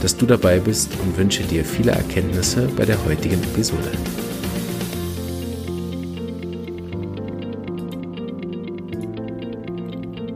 [0.00, 3.92] dass du dabei bist und wünsche dir viele Erkenntnisse bei der heutigen Episode.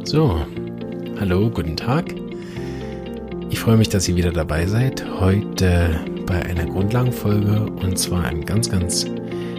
[0.04, 0.46] So,
[1.18, 2.14] hallo, guten Tag.
[3.50, 5.04] Ich freue mich, dass ihr wieder dabei seid.
[5.18, 9.06] Heute bei einer Grundlagenfolge und zwar einem ganz, ganz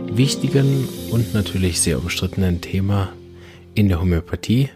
[0.05, 3.11] wichtigen und natürlich sehr umstrittenen Thema
[3.73, 4.69] in der Homöopathie.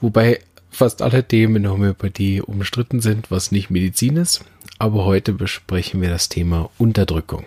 [0.00, 4.44] Wobei fast alle Themen in der Homöopathie umstritten sind, was nicht Medizin ist.
[4.78, 7.44] Aber heute besprechen wir das Thema Unterdrückung.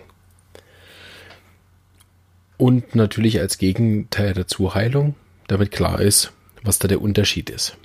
[2.56, 5.14] Und natürlich als Gegenteil dazu Heilung,
[5.48, 7.76] damit klar ist, was da der Unterschied ist.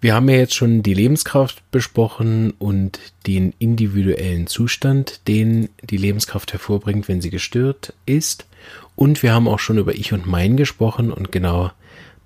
[0.00, 6.52] Wir haben ja jetzt schon die Lebenskraft besprochen und den individuellen Zustand, den die Lebenskraft
[6.52, 8.46] hervorbringt, wenn sie gestört ist.
[8.94, 11.72] Und wir haben auch schon über Ich und Mein gesprochen und genau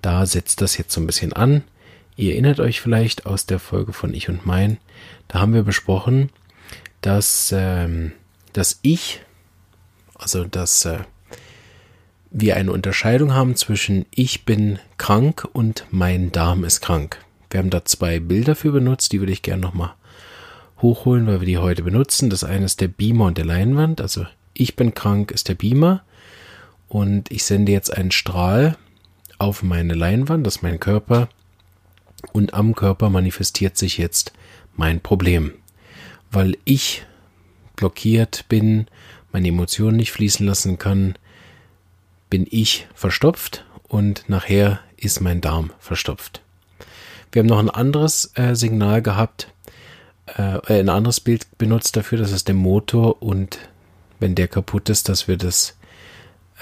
[0.01, 1.63] da setzt das jetzt so ein bisschen an.
[2.15, 4.77] Ihr erinnert euch vielleicht aus der Folge von Ich und Mein.
[5.27, 6.29] Da haben wir besprochen,
[7.01, 8.11] dass ähm,
[8.53, 9.21] das Ich,
[10.15, 10.99] also dass äh,
[12.29, 17.19] wir eine Unterscheidung haben zwischen Ich bin krank und mein Darm ist krank.
[17.49, 19.93] Wir haben da zwei Bilder für benutzt, die würde ich gerne nochmal
[20.81, 22.29] hochholen, weil wir die heute benutzen.
[22.29, 24.01] Das eine ist der Beamer und der Leinwand.
[24.01, 26.03] Also ich bin krank ist der Beamer
[26.87, 28.77] und ich sende jetzt einen Strahl
[29.41, 31.27] auf meine Leinwand, das ist mein Körper,
[32.31, 34.33] und am Körper manifestiert sich jetzt
[34.75, 35.53] mein Problem,
[36.29, 37.03] weil ich
[37.75, 38.85] blockiert bin,
[39.31, 41.15] meine Emotionen nicht fließen lassen kann,
[42.29, 46.41] bin ich verstopft und nachher ist mein Darm verstopft.
[47.31, 49.51] Wir haben noch ein anderes äh, Signal gehabt,
[50.27, 53.57] äh, ein anderes Bild benutzt dafür, das ist der Motor und
[54.19, 55.75] wenn der kaputt ist, dass wir das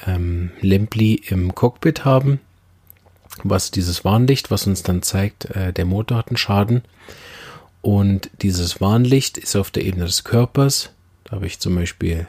[0.07, 2.39] ähm, Lempli im Cockpit haben
[3.43, 6.83] was dieses Warnlicht, was uns dann zeigt, äh, der Motor hat einen Schaden.
[7.81, 10.91] Und dieses Warnlicht ist auf der Ebene des Körpers.
[11.23, 12.27] Da habe ich zum Beispiel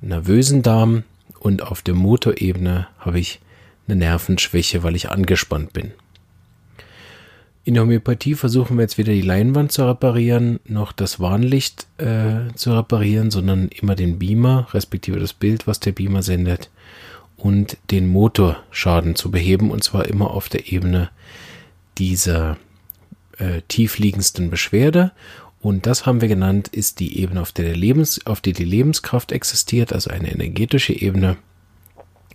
[0.00, 1.04] nervösen Darm
[1.38, 3.40] und auf der Motorebene habe ich
[3.86, 5.92] eine Nervenschwäche, weil ich angespannt bin.
[7.66, 12.52] In der Homöopathie versuchen wir jetzt weder die Leinwand zu reparieren, noch das Warnlicht äh,
[12.54, 16.70] zu reparieren, sondern immer den Beamer, respektive das Bild, was der Beamer sendet,
[17.36, 21.10] und den Motorschaden zu beheben und zwar immer auf der Ebene
[21.98, 22.56] dieser
[23.38, 25.12] äh, tiefliegendsten Beschwerde
[25.64, 28.66] und das haben wir genannt, ist die Ebene, auf der, der Lebens, auf der die
[28.66, 31.38] Lebenskraft existiert, also eine energetische Ebene.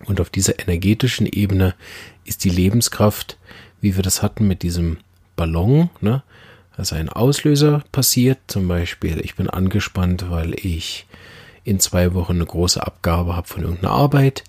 [0.04, 1.76] Und auf dieser energetischen Ebene
[2.24, 3.38] ist die Lebenskraft,
[3.80, 4.98] wie wir das hatten mit diesem
[5.36, 6.24] Ballon, ne?
[6.76, 11.06] Also ein Auslöser passiert, zum Beispiel, ich bin angespannt, weil ich
[11.62, 14.42] in zwei Wochen eine große Abgabe habe von irgendeiner Arbeit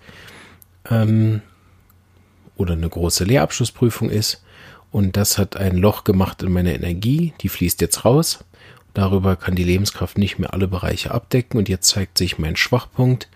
[0.90, 1.42] ähm,
[2.56, 4.44] oder eine große Lehrabschlussprüfung ist.
[4.92, 8.44] Und das hat ein Loch gemacht in meiner Energie, die fließt jetzt raus.
[8.94, 13.30] Darüber kann die Lebenskraft nicht mehr alle Bereiche abdecken und jetzt zeigt sich mein Schwachpunkt.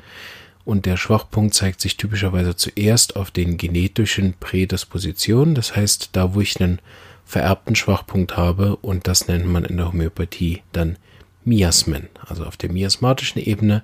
[0.65, 6.41] Und der Schwachpunkt zeigt sich typischerweise zuerst auf den genetischen Prädispositionen, das heißt da, wo
[6.41, 6.79] ich einen
[7.23, 10.97] vererbten Schwachpunkt habe und das nennt man in der Homöopathie dann
[11.43, 12.09] Miasmen.
[12.25, 13.83] Also auf der miasmatischen Ebene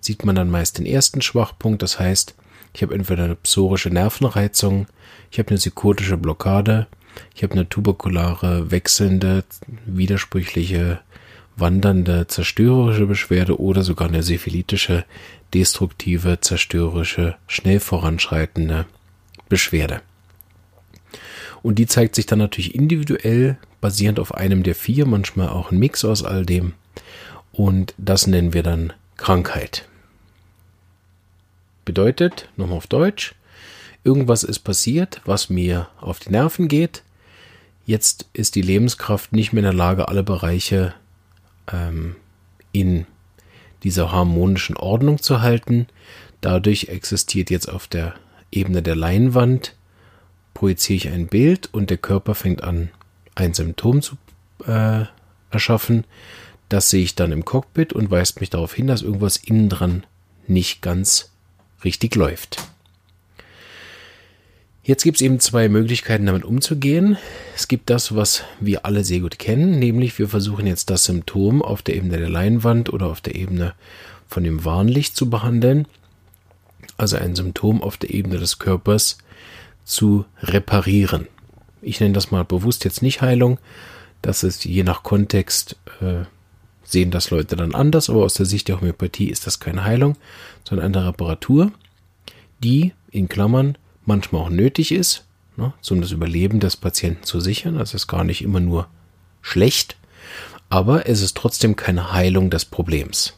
[0.00, 2.34] sieht man dann meist den ersten Schwachpunkt, das heißt
[2.72, 4.86] ich habe entweder eine psorische Nervenreizung,
[5.30, 6.86] ich habe eine psychotische Blockade,
[7.34, 9.44] ich habe eine tuberkulare, wechselnde,
[9.86, 11.00] widersprüchliche,
[11.56, 15.04] wandernde, zerstörerische Beschwerde oder sogar eine syphilitische,
[15.52, 18.86] destruktive, zerstörerische, schnell voranschreitende
[19.48, 20.00] Beschwerde.
[21.62, 25.78] Und die zeigt sich dann natürlich individuell, basierend auf einem der vier, manchmal auch ein
[25.78, 26.72] Mix aus all dem.
[27.52, 29.86] Und das nennen wir dann Krankheit.
[31.84, 33.34] Bedeutet, nochmal auf Deutsch,
[34.04, 37.02] irgendwas ist passiert, was mir auf die Nerven geht.
[37.84, 40.94] Jetzt ist die Lebenskraft nicht mehr in der Lage, alle Bereiche
[41.72, 42.16] ähm,
[42.70, 43.06] in
[43.82, 45.88] dieser harmonischen Ordnung zu halten.
[46.40, 48.14] Dadurch existiert jetzt auf der
[48.50, 49.74] Ebene der Leinwand,
[50.54, 52.90] projiziere ich ein Bild und der Körper fängt an,
[53.34, 54.16] ein Symptom zu
[54.66, 55.06] äh,
[55.50, 56.04] erschaffen.
[56.68, 60.04] Das sehe ich dann im Cockpit und weist mich darauf hin, dass irgendwas innen dran
[60.46, 61.31] nicht ganz
[61.84, 62.58] richtig läuft.
[64.84, 67.16] Jetzt gibt es eben zwei Möglichkeiten, damit umzugehen.
[67.54, 71.62] Es gibt das, was wir alle sehr gut kennen, nämlich wir versuchen jetzt das Symptom
[71.62, 73.74] auf der Ebene der Leinwand oder auf der Ebene
[74.26, 75.86] von dem Warnlicht zu behandeln.
[76.96, 79.18] Also ein Symptom auf der Ebene des Körpers
[79.84, 81.28] zu reparieren.
[81.80, 83.58] Ich nenne das mal bewusst jetzt nicht Heilung.
[84.20, 86.24] Das ist je nach Kontext, äh,
[86.92, 90.16] sehen das Leute dann anders, aber aus der Sicht der Homöopathie ist das keine Heilung,
[90.68, 91.72] sondern eine Reparatur,
[92.62, 95.24] die in Klammern manchmal auch nötig ist,
[95.56, 97.78] ne, um das Überleben des Patienten zu sichern.
[97.78, 98.88] Das ist gar nicht immer nur
[99.40, 99.96] schlecht,
[100.68, 103.34] aber es ist trotzdem keine Heilung des Problems.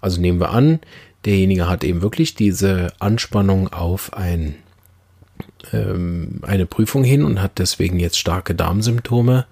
[0.00, 0.80] Also nehmen wir an,
[1.24, 4.56] derjenige hat eben wirklich diese Anspannung auf ein,
[5.72, 9.46] ähm, eine Prüfung hin und hat deswegen jetzt starke Darmsymptome,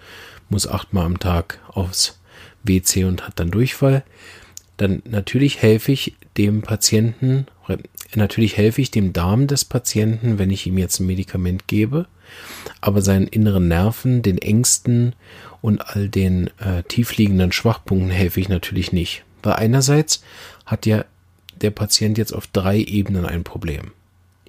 [0.50, 2.20] muss achtmal am Tag aufs
[2.62, 4.04] WC und hat dann Durchfall.
[4.76, 7.46] Dann natürlich helfe ich dem Patienten
[8.14, 12.06] Natürlich helfe ich dem Darm des Patienten, wenn ich ihm jetzt ein Medikament gebe,
[12.80, 15.14] aber seinen inneren Nerven, den Ängsten
[15.60, 19.24] und all den äh, tiefliegenden Schwachpunkten helfe ich natürlich nicht.
[19.42, 20.22] Weil einerseits
[20.66, 21.04] hat ja
[21.60, 23.92] der Patient jetzt auf drei Ebenen ein Problem.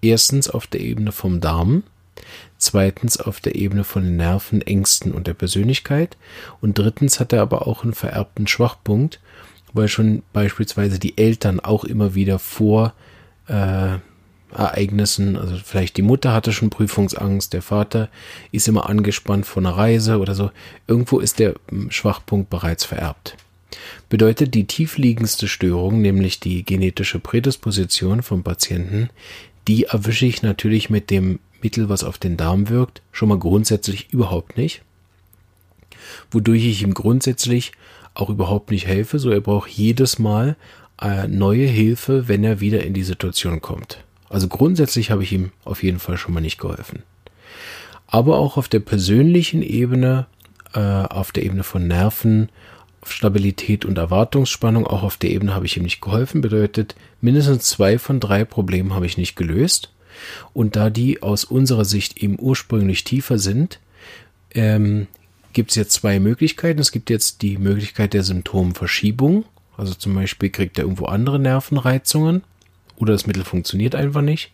[0.01, 1.83] Erstens auf der Ebene vom Darm,
[2.57, 6.17] zweitens auf der Ebene von den Nerven, Ängsten und der Persönlichkeit
[6.59, 9.19] und drittens hat er aber auch einen vererbten Schwachpunkt,
[9.73, 12.93] weil schon beispielsweise die Eltern auch immer wieder vor
[13.47, 13.97] äh,
[14.53, 15.37] Ereignissen.
[15.37, 18.09] Also vielleicht die Mutter hatte schon Prüfungsangst, der Vater
[18.51, 20.51] ist immer angespannt vor einer Reise oder so.
[20.87, 23.37] Irgendwo ist der hm, Schwachpunkt bereits vererbt.
[24.09, 29.09] Bedeutet die tiefliegendste Störung, nämlich die genetische Prädisposition vom Patienten,
[29.67, 34.11] die erwische ich natürlich mit dem Mittel, was auf den Darm wirkt, schon mal grundsätzlich
[34.11, 34.81] überhaupt nicht.
[36.29, 37.71] Wodurch ich ihm grundsätzlich
[38.13, 40.55] auch überhaupt nicht helfe, so er braucht jedes Mal
[41.01, 44.03] äh, neue Hilfe, wenn er wieder in die Situation kommt.
[44.29, 47.03] Also grundsätzlich habe ich ihm auf jeden Fall schon mal nicht geholfen.
[48.07, 50.25] Aber auch auf der persönlichen Ebene,
[50.73, 52.49] äh, auf der Ebene von Nerven,
[53.03, 56.41] Stabilität und Erwartungsspannung, auch auf der Ebene habe ich ihm nicht geholfen.
[56.41, 59.91] Bedeutet, mindestens zwei von drei Problemen habe ich nicht gelöst.
[60.53, 63.79] Und da die aus unserer Sicht eben ursprünglich tiefer sind,
[64.53, 65.07] ähm,
[65.53, 66.79] gibt es jetzt zwei Möglichkeiten.
[66.79, 69.45] Es gibt jetzt die Möglichkeit der Symptomverschiebung.
[69.77, 72.43] Also zum Beispiel kriegt er irgendwo andere Nervenreizungen
[72.97, 74.51] oder das Mittel funktioniert einfach nicht.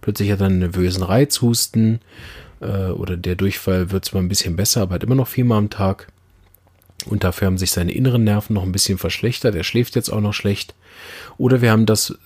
[0.00, 2.00] Plötzlich hat er einen nervösen Reizhusten
[2.60, 5.70] äh, oder der Durchfall wird zwar ein bisschen besser, aber hat immer noch viermal am
[5.70, 6.08] Tag.
[7.06, 9.54] Und dafür haben sich seine inneren Nerven noch ein bisschen verschlechtert.
[9.54, 10.74] Er schläft jetzt auch noch schlecht.
[11.38, 12.18] Oder wir haben das,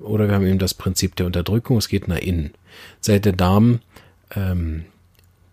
[0.00, 1.78] oder wir haben eben das Prinzip der Unterdrückung.
[1.78, 2.52] Es geht nach innen.
[3.00, 3.80] Seit der Darm
[4.34, 4.84] ähm,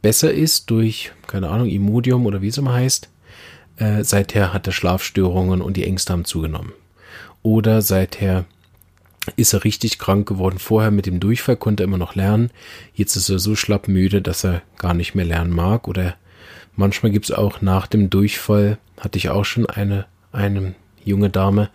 [0.02, 3.10] besser ist durch, keine Ahnung, Imodium oder wie es immer heißt,
[3.78, 6.74] äh, seither hat er Schlafstörungen und die Ängste haben zugenommen.
[7.44, 8.46] Oder seither
[9.36, 10.60] ist er richtig krank geworden.
[10.60, 12.50] Vorher mit dem Durchfall konnte er immer noch lernen.
[12.94, 15.88] Jetzt ist er so schlappmüde, dass er gar nicht mehr lernen mag.
[15.88, 16.16] Oder
[16.76, 21.70] manchmal gibt es auch nach dem Durchfall, hatte ich auch schon eine, eine junge Dame,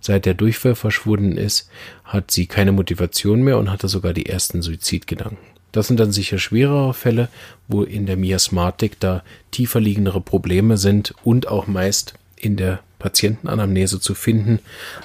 [0.00, 1.70] seit der Durchfall verschwunden ist,
[2.04, 5.38] hat sie keine Motivation mehr und hatte sogar die ersten Suizidgedanken.
[5.70, 7.28] Das sind dann sicher schwerere Fälle,
[7.66, 13.98] wo in der Miasmatik da tiefer liegendere Probleme sind und auch meist in der Patientenanamnese
[13.98, 14.58] zu finden.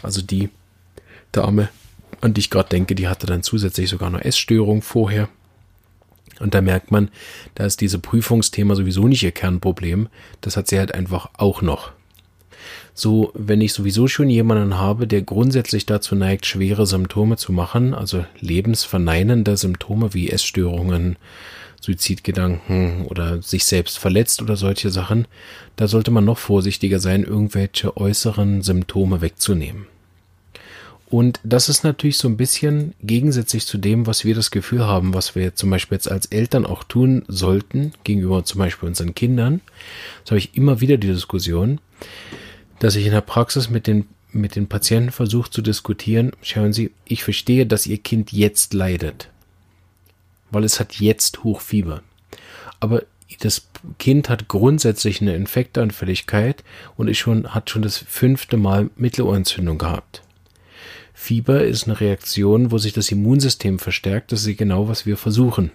[0.04, 0.50] Also die
[1.32, 1.70] Dame,
[2.20, 5.30] an die ich gerade denke, die hatte dann zusätzlich sogar noch Essstörung vorher.
[6.40, 7.10] Und da merkt man,
[7.56, 10.10] da ist diese Prüfungsthema sowieso nicht ihr Kernproblem.
[10.42, 11.92] Das hat sie halt einfach auch noch.
[12.94, 17.94] So, wenn ich sowieso schon jemanden habe, der grundsätzlich dazu neigt, schwere Symptome zu machen,
[17.94, 21.18] also lebensverneinende Symptome wie Essstörungen,
[21.80, 25.28] Suizidgedanken oder sich selbst verletzt oder solche Sachen,
[25.76, 29.86] da sollte man noch vorsichtiger sein, irgendwelche äußeren Symptome wegzunehmen.
[31.10, 35.14] Und das ist natürlich so ein bisschen gegensätzlich zu dem, was wir das Gefühl haben,
[35.14, 39.62] was wir zum Beispiel jetzt als Eltern auch tun sollten, gegenüber zum Beispiel unseren Kindern.
[40.24, 41.80] Das habe ich immer wieder die Diskussion
[42.80, 46.92] dass ich in der Praxis mit den, mit den Patienten versuche zu diskutieren, schauen Sie,
[47.06, 49.30] ich verstehe, dass Ihr Kind jetzt leidet,
[50.52, 52.02] weil es hat jetzt Hochfieber.
[52.80, 53.04] Aber
[53.40, 53.68] das
[54.00, 56.64] Kind hat grundsätzlich eine Infektanfälligkeit
[56.96, 60.22] und ist schon, hat schon das fünfte Mal Mittelohrentzündung gehabt.
[61.20, 64.32] Fieber ist eine Reaktion, wo sich das Immunsystem verstärkt.
[64.32, 65.72] Das ist genau, was wir versuchen.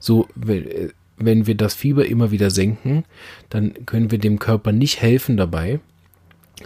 [0.00, 3.04] So, wenn wir das Fieber immer wieder senken,
[3.48, 5.78] dann können wir dem Körper nicht helfen dabei,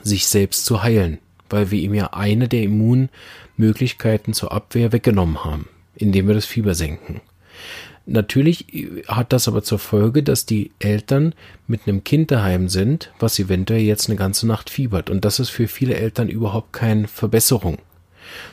[0.02, 1.18] sich selbst zu heilen,
[1.50, 6.74] weil wir ihm ja eine der Immunmöglichkeiten zur Abwehr weggenommen haben, indem wir das Fieber
[6.74, 7.20] senken.
[8.06, 8.66] Natürlich
[9.06, 11.34] hat das aber zur Folge, dass die Eltern
[11.66, 15.10] mit einem Kind daheim sind, was eventuell jetzt eine ganze Nacht fiebert.
[15.10, 17.78] Und das ist für viele Eltern überhaupt keine Verbesserung.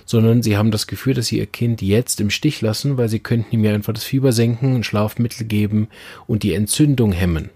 [0.06, 3.20] sondern sie haben das Gefühl, dass sie ihr Kind jetzt im Stich lassen, weil sie
[3.20, 5.90] könnten ihm ja einfach das Fieber senken, ein Schlafmittel geben
[6.28, 7.50] und die Entzündung hemmen.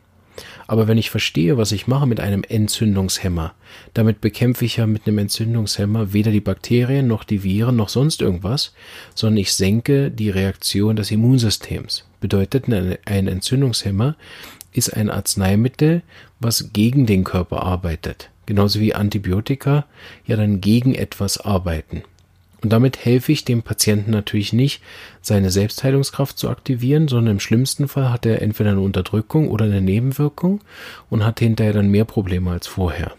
[0.69, 3.55] Aber wenn ich verstehe, was ich mache mit einem Entzündungshemmer,
[3.95, 8.21] damit bekämpfe ich ja mit einem Entzündungshemmer weder die Bakterien noch die Viren noch sonst
[8.21, 8.75] irgendwas,
[9.15, 12.05] sondern ich senke die Reaktion des Immunsystems.
[12.19, 14.15] Bedeutet, ein Entzündungshemmer
[14.71, 16.03] ist ein Arzneimittel,
[16.39, 18.29] was gegen den Körper arbeitet.
[18.45, 19.87] Genauso wie Antibiotika
[20.27, 22.03] ja dann gegen etwas arbeiten.
[22.61, 24.81] Und damit helfe ich dem Patienten natürlich nicht,
[25.21, 29.81] seine Selbstheilungskraft zu aktivieren, sondern im schlimmsten Fall hat er entweder eine Unterdrückung oder eine
[29.81, 30.61] Nebenwirkung
[31.09, 33.13] und hat hinterher dann mehr Probleme als vorher.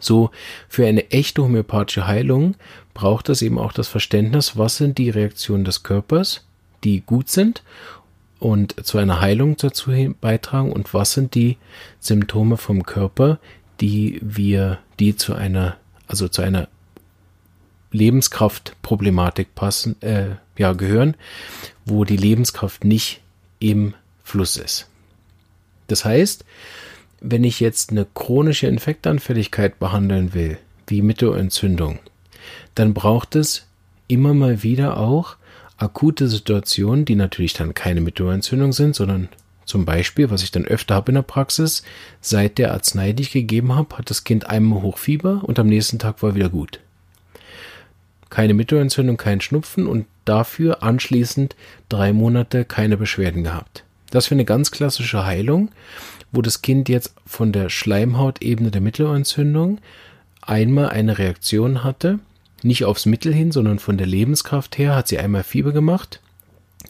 [0.00, 0.30] So,
[0.68, 2.56] für eine echte homöopathische Heilung
[2.92, 6.44] braucht es eben auch das Verständnis, was sind die Reaktionen des Körpers,
[6.82, 7.62] die gut sind
[8.38, 11.56] und zu einer Heilung dazu beitragen und was sind die
[12.00, 13.38] Symptome vom Körper,
[13.80, 15.76] die wir, die zu einer,
[16.06, 16.68] also zu einer
[17.94, 21.16] Lebenskraftproblematik passen, äh, ja, gehören,
[21.84, 23.20] wo die Lebenskraft nicht
[23.60, 24.88] im Fluss ist.
[25.86, 26.44] Das heißt,
[27.20, 30.58] wenn ich jetzt eine chronische Infektanfälligkeit behandeln will,
[30.88, 32.00] wie Mittelentzündung,
[32.74, 33.66] dann braucht es
[34.08, 35.36] immer mal wieder auch
[35.78, 39.28] akute Situationen, die natürlich dann keine Mittelentzündung sind, sondern
[39.66, 41.84] zum Beispiel, was ich dann öfter habe in der Praxis,
[42.20, 46.00] seit der Arznei, die ich gegeben habe, hat das Kind einmal Hochfieber und am nächsten
[46.00, 46.80] Tag war wieder gut
[48.34, 51.54] keine Mittelentzündung, kein Schnupfen und dafür anschließend
[51.88, 53.84] drei Monate keine Beschwerden gehabt.
[54.10, 55.70] Das für eine ganz klassische Heilung,
[56.32, 59.78] wo das Kind jetzt von der Schleimhautebene der Mittelentzündung
[60.42, 62.18] einmal eine Reaktion hatte,
[62.64, 66.20] nicht aufs Mittel hin, sondern von der Lebenskraft her hat sie einmal Fieber gemacht,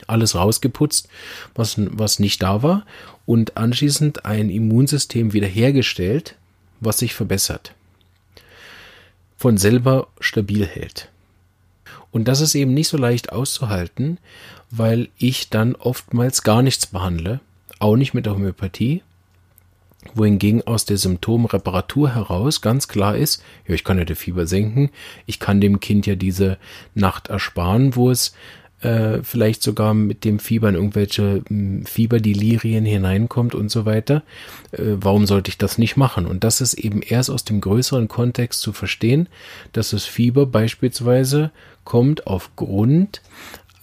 [0.06, 1.10] alles rausgeputzt,
[1.54, 2.86] was, was nicht da war
[3.26, 6.36] und anschließend ein Immunsystem wiederhergestellt,
[6.80, 7.74] was sich verbessert,
[9.36, 11.10] von selber stabil hält.
[12.14, 14.18] Und das ist eben nicht so leicht auszuhalten,
[14.70, 17.40] weil ich dann oftmals gar nichts behandle,
[17.80, 19.02] auch nicht mit der Homöopathie,
[20.14, 24.90] wohingegen aus der Symptomreparatur heraus ganz klar ist, ja, ich kann ja das Fieber senken,
[25.26, 26.56] ich kann dem Kind ja diese
[26.94, 28.32] Nacht ersparen, wo es
[28.84, 34.22] äh, vielleicht sogar mit dem Fieber in irgendwelche hm, Fieberdelirien hineinkommt und so weiter.
[34.72, 36.26] Äh, warum sollte ich das nicht machen?
[36.26, 39.28] Und das ist eben erst aus dem größeren Kontext zu verstehen,
[39.72, 41.50] dass das Fieber beispielsweise
[41.84, 43.22] kommt aufgrund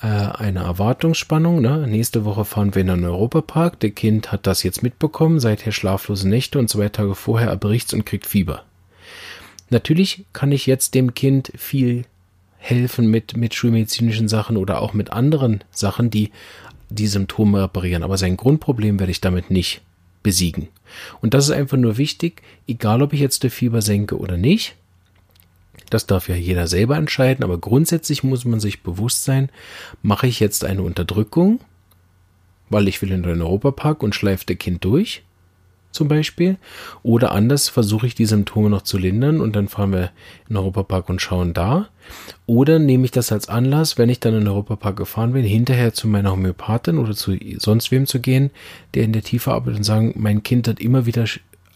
[0.01, 1.61] äh, einer Erwartungsspannung.
[1.61, 1.87] Ne?
[1.87, 3.79] Nächste Woche fahren wir in den Europapark.
[3.79, 8.05] Der Kind hat das jetzt mitbekommen, seither schlaflose Nächte und zwei Tage vorher erbricht's und
[8.05, 8.63] kriegt Fieber.
[9.71, 12.05] Natürlich kann ich jetzt dem Kind viel
[12.61, 16.31] helfen mit, mit schulmedizinischen Sachen oder auch mit anderen Sachen, die
[16.89, 18.03] die Symptome reparieren.
[18.03, 19.81] Aber sein Grundproblem werde ich damit nicht
[20.21, 20.67] besiegen.
[21.21, 24.75] Und das ist einfach nur wichtig, egal ob ich jetzt der Fieber senke oder nicht.
[25.89, 29.49] Das darf ja jeder selber entscheiden, aber grundsätzlich muss man sich bewusst sein,
[30.03, 31.59] mache ich jetzt eine Unterdrückung,
[32.69, 35.23] weil ich will in den Europapark und schleife der Kind durch,
[35.91, 36.57] zum Beispiel.
[37.03, 40.11] Oder anders versuche ich die Symptome noch zu lindern und dann fahren wir
[40.47, 41.89] in den Europapark und schauen da.
[42.45, 45.93] Oder nehme ich das als Anlass, wenn ich dann in den Europapark gefahren bin, hinterher
[45.93, 48.51] zu meiner Homöopathin oder zu sonst wem zu gehen,
[48.93, 51.25] der in der Tiefe arbeitet und sagen, mein Kind hat immer wieder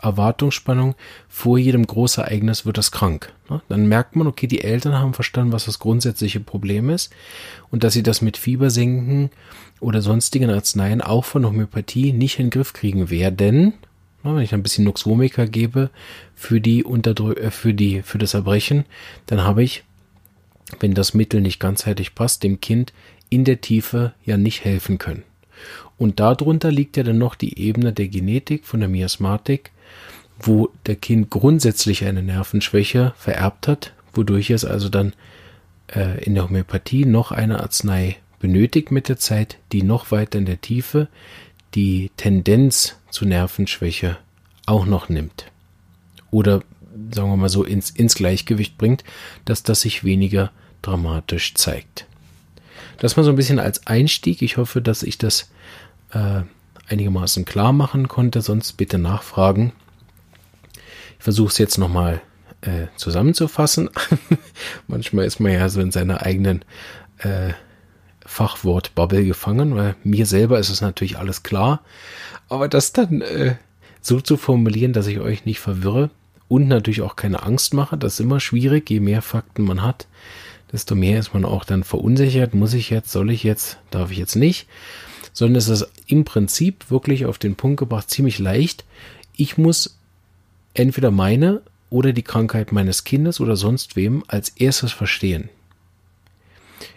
[0.01, 0.95] Erwartungsspannung,
[1.27, 3.33] vor jedem Großereignis wird es krank.
[3.69, 7.13] Dann merkt man, okay, die Eltern haben verstanden, was das grundsätzliche Problem ist
[7.71, 9.29] und dass sie das mit Fiebersenken
[9.79, 13.73] oder sonstigen Arzneien auch von Homöopathie nicht in den Griff kriegen werden,
[14.33, 15.89] wenn ich ein bisschen Nux Vomica gebe
[16.33, 18.85] für die Unterdrü äh, für die, für das Erbrechen,
[19.27, 19.83] dann habe ich,
[20.79, 22.93] wenn das Mittel nicht ganzheitlich passt, dem Kind
[23.29, 25.23] in der Tiefe ja nicht helfen können.
[25.97, 29.71] Und darunter liegt ja dann noch die Ebene der Genetik von der Miasmatik,
[30.39, 35.13] wo der Kind grundsätzlich eine Nervenschwäche vererbt hat, wodurch es also dann
[35.87, 40.45] äh, in der Homöopathie noch eine Arznei benötigt mit der Zeit, die noch weiter in
[40.45, 41.07] der Tiefe
[41.75, 44.17] die Tendenz zu Nervenschwäche
[44.65, 45.45] auch noch nimmt.
[46.31, 46.61] Oder
[47.13, 49.03] sagen wir mal so ins, ins Gleichgewicht bringt,
[49.43, 50.51] dass das sich weniger
[50.81, 52.07] dramatisch zeigt.
[52.97, 54.41] Das mal so ein bisschen als Einstieg.
[54.41, 55.51] Ich hoffe, dass ich das
[56.11, 56.41] äh,
[56.87, 58.41] einigermaßen klar machen konnte.
[58.41, 59.73] Sonst bitte nachfragen.
[61.17, 62.21] Ich versuche es jetzt nochmal
[62.61, 63.89] äh, zusammenzufassen.
[64.87, 66.63] Manchmal ist man ja so in seiner eigenen
[67.19, 67.53] äh,
[68.25, 71.81] Fachwort-Bubble gefangen, weil mir selber ist es natürlich alles klar.
[72.49, 73.55] Aber das dann äh,
[74.01, 76.09] so zu formulieren, dass ich euch nicht verwirre
[76.47, 78.89] und natürlich auch keine Angst mache, das ist immer schwierig.
[78.89, 80.07] Je mehr Fakten man hat,
[80.71, 82.53] desto mehr ist man auch dann verunsichert.
[82.53, 84.67] Muss ich jetzt, soll ich jetzt, darf ich jetzt nicht?
[85.33, 88.85] Sondern es ist im Prinzip wirklich auf den Punkt gebracht ziemlich leicht.
[89.35, 89.97] Ich muss
[90.73, 95.49] entweder meine oder die Krankheit meines Kindes oder sonst wem als erstes verstehen.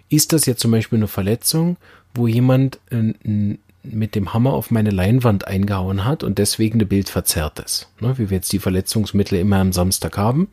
[0.08, 1.76] Ist das jetzt zum Beispiel eine Verletzung,
[2.14, 7.08] wo jemand äh, mit dem Hammer auf meine Leinwand eingehauen hat und deswegen ein Bild
[7.08, 10.48] verzerrt ist, ne, wie wir jetzt die Verletzungsmittel immer am Samstag haben,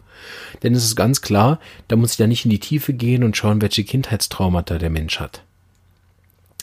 [0.63, 3.35] denn es ist ganz klar, da muss ich ja nicht in die Tiefe gehen und
[3.35, 5.43] schauen, welche Kindheitstraumata der Mensch hat.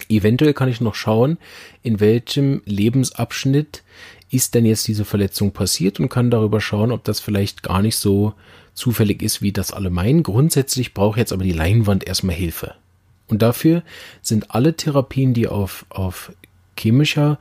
[0.08, 1.38] Eventuell kann ich noch schauen,
[1.82, 3.82] in welchem Lebensabschnitt
[4.30, 7.96] ist denn jetzt diese Verletzung passiert und kann darüber schauen, ob das vielleicht gar nicht
[7.96, 8.34] so
[8.74, 10.22] zufällig ist, wie das alle meinen.
[10.22, 12.74] Grundsätzlich braucht jetzt aber die Leinwand erstmal Hilfe.
[13.32, 13.82] Und dafür
[14.20, 16.32] sind alle Therapien, die auf, auf
[16.78, 17.38] chemischer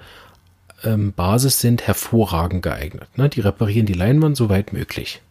[0.86, 3.10] ähm, Basis sind, hervorragend geeignet.
[3.18, 3.28] Ne?
[3.28, 5.22] Die reparieren die Leinwand so weit möglich.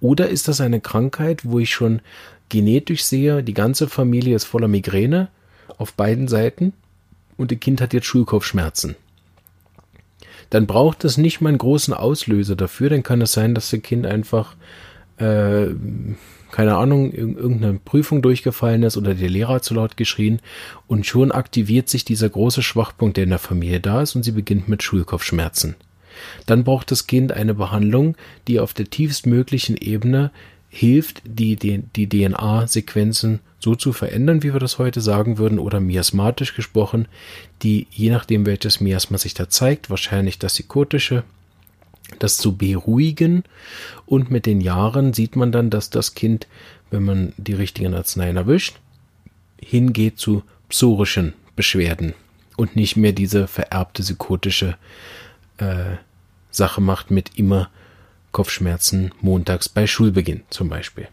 [0.00, 2.00] Oder ist das eine Krankheit, wo ich schon
[2.48, 5.28] genetisch sehe, die ganze Familie ist voller Migräne
[5.78, 6.72] auf beiden Seiten
[7.36, 8.96] und das Kind hat jetzt Schulkopfschmerzen?
[10.50, 13.82] Dann braucht es nicht mal einen großen Auslöser dafür, dann kann es sein, dass das
[13.82, 14.56] Kind einfach
[15.18, 15.66] äh,
[16.54, 20.38] keine Ahnung, irgendeine Prüfung durchgefallen ist oder der Lehrer zu laut geschrien
[20.86, 24.30] und schon aktiviert sich dieser große Schwachpunkt, der in der Familie da ist und sie
[24.30, 25.74] beginnt mit Schulkopfschmerzen.
[26.46, 28.14] Dann braucht das Kind eine Behandlung,
[28.46, 30.30] die auf der tiefstmöglichen Ebene
[30.68, 35.80] hilft, die, die, die DNA-Sequenzen so zu verändern, wie wir das heute sagen würden, oder
[35.80, 37.08] miasmatisch gesprochen,
[37.64, 41.24] die je nachdem, welches Miasma sich da zeigt, wahrscheinlich das psychotische,
[42.18, 43.44] das zu beruhigen.
[44.06, 46.46] Und mit den Jahren sieht man dann, dass das Kind,
[46.90, 48.80] wenn man die richtigen Arzneien erwischt,
[49.60, 52.14] hingeht zu psorischen Beschwerden
[52.56, 54.76] und nicht mehr diese vererbte psychotische
[55.58, 55.96] äh,
[56.50, 57.68] Sache macht mit immer
[58.32, 61.08] Kopfschmerzen montags bei Schulbeginn zum Beispiel.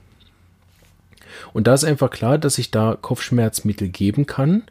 [1.53, 4.63] Und da ist einfach klar, dass ich da Kopfschmerzmittel geben kann.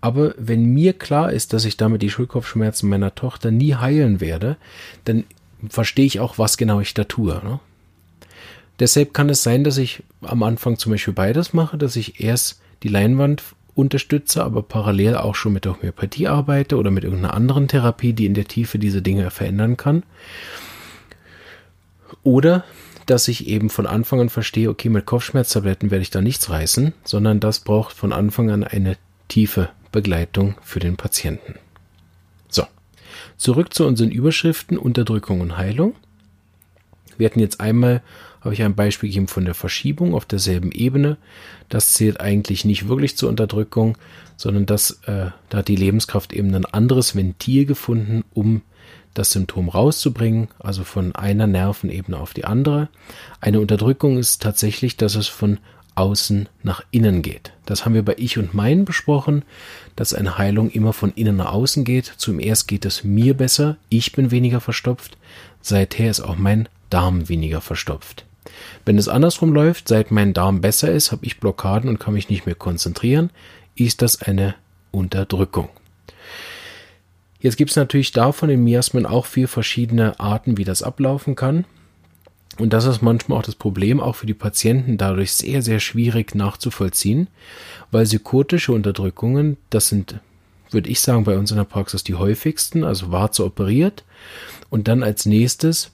[0.00, 4.56] Aber wenn mir klar ist, dass ich damit die Schulkopfschmerzen meiner Tochter nie heilen werde,
[5.04, 5.24] dann
[5.68, 7.34] verstehe ich auch, was genau ich da tue.
[7.44, 7.60] Ne?
[8.78, 12.60] Deshalb kann es sein, dass ich am Anfang zum Beispiel beides mache, dass ich erst
[12.82, 13.42] die Leinwand
[13.74, 18.26] unterstütze, aber parallel auch schon mit der Homöopathie arbeite oder mit irgendeiner anderen Therapie, die
[18.26, 20.02] in der Tiefe diese Dinge verändern kann.
[22.22, 22.64] Oder
[23.06, 26.92] dass ich eben von Anfang an verstehe, okay, mit Kopfschmerztabletten werde ich da nichts reißen,
[27.04, 28.96] sondern das braucht von Anfang an eine
[29.28, 31.54] tiefe Begleitung für den Patienten.
[33.36, 35.94] Zurück zu unseren Überschriften Unterdrückung und Heilung.
[37.18, 38.02] Wir hatten jetzt einmal,
[38.40, 41.16] habe ich ein Beispiel gegeben von der Verschiebung auf derselben Ebene.
[41.68, 43.98] Das zählt eigentlich nicht wirklich zur Unterdrückung,
[44.36, 48.62] sondern das, äh, da hat die Lebenskraft eben ein anderes Ventil gefunden, um
[49.14, 52.88] das Symptom rauszubringen, also von einer Nervenebene auf die andere.
[53.40, 55.58] Eine Unterdrückung ist tatsächlich, dass es von
[55.94, 57.52] außen nach innen geht.
[57.66, 59.44] Das haben wir bei Ich und Mein besprochen,
[59.96, 62.06] dass eine Heilung immer von innen nach außen geht.
[62.16, 65.16] Zum erst geht es mir besser, ich bin weniger verstopft,
[65.60, 68.24] seither ist auch mein Darm weniger verstopft.
[68.84, 72.28] Wenn es andersrum läuft, seit mein Darm besser ist, habe ich Blockaden und kann mich
[72.28, 73.30] nicht mehr konzentrieren,
[73.74, 74.54] ist das eine
[74.90, 75.68] Unterdrückung.
[77.40, 81.64] Jetzt gibt es natürlich davon in Miasmen auch vier verschiedene Arten, wie das ablaufen kann.
[82.58, 86.34] Und das ist manchmal auch das Problem, auch für die Patienten dadurch sehr, sehr schwierig
[86.34, 87.28] nachzuvollziehen,
[87.90, 90.20] weil psychotische Unterdrückungen, das sind,
[90.70, 94.04] würde ich sagen, bei uns in der Praxis die häufigsten, also Warze operiert.
[94.68, 95.92] Und dann als nächstes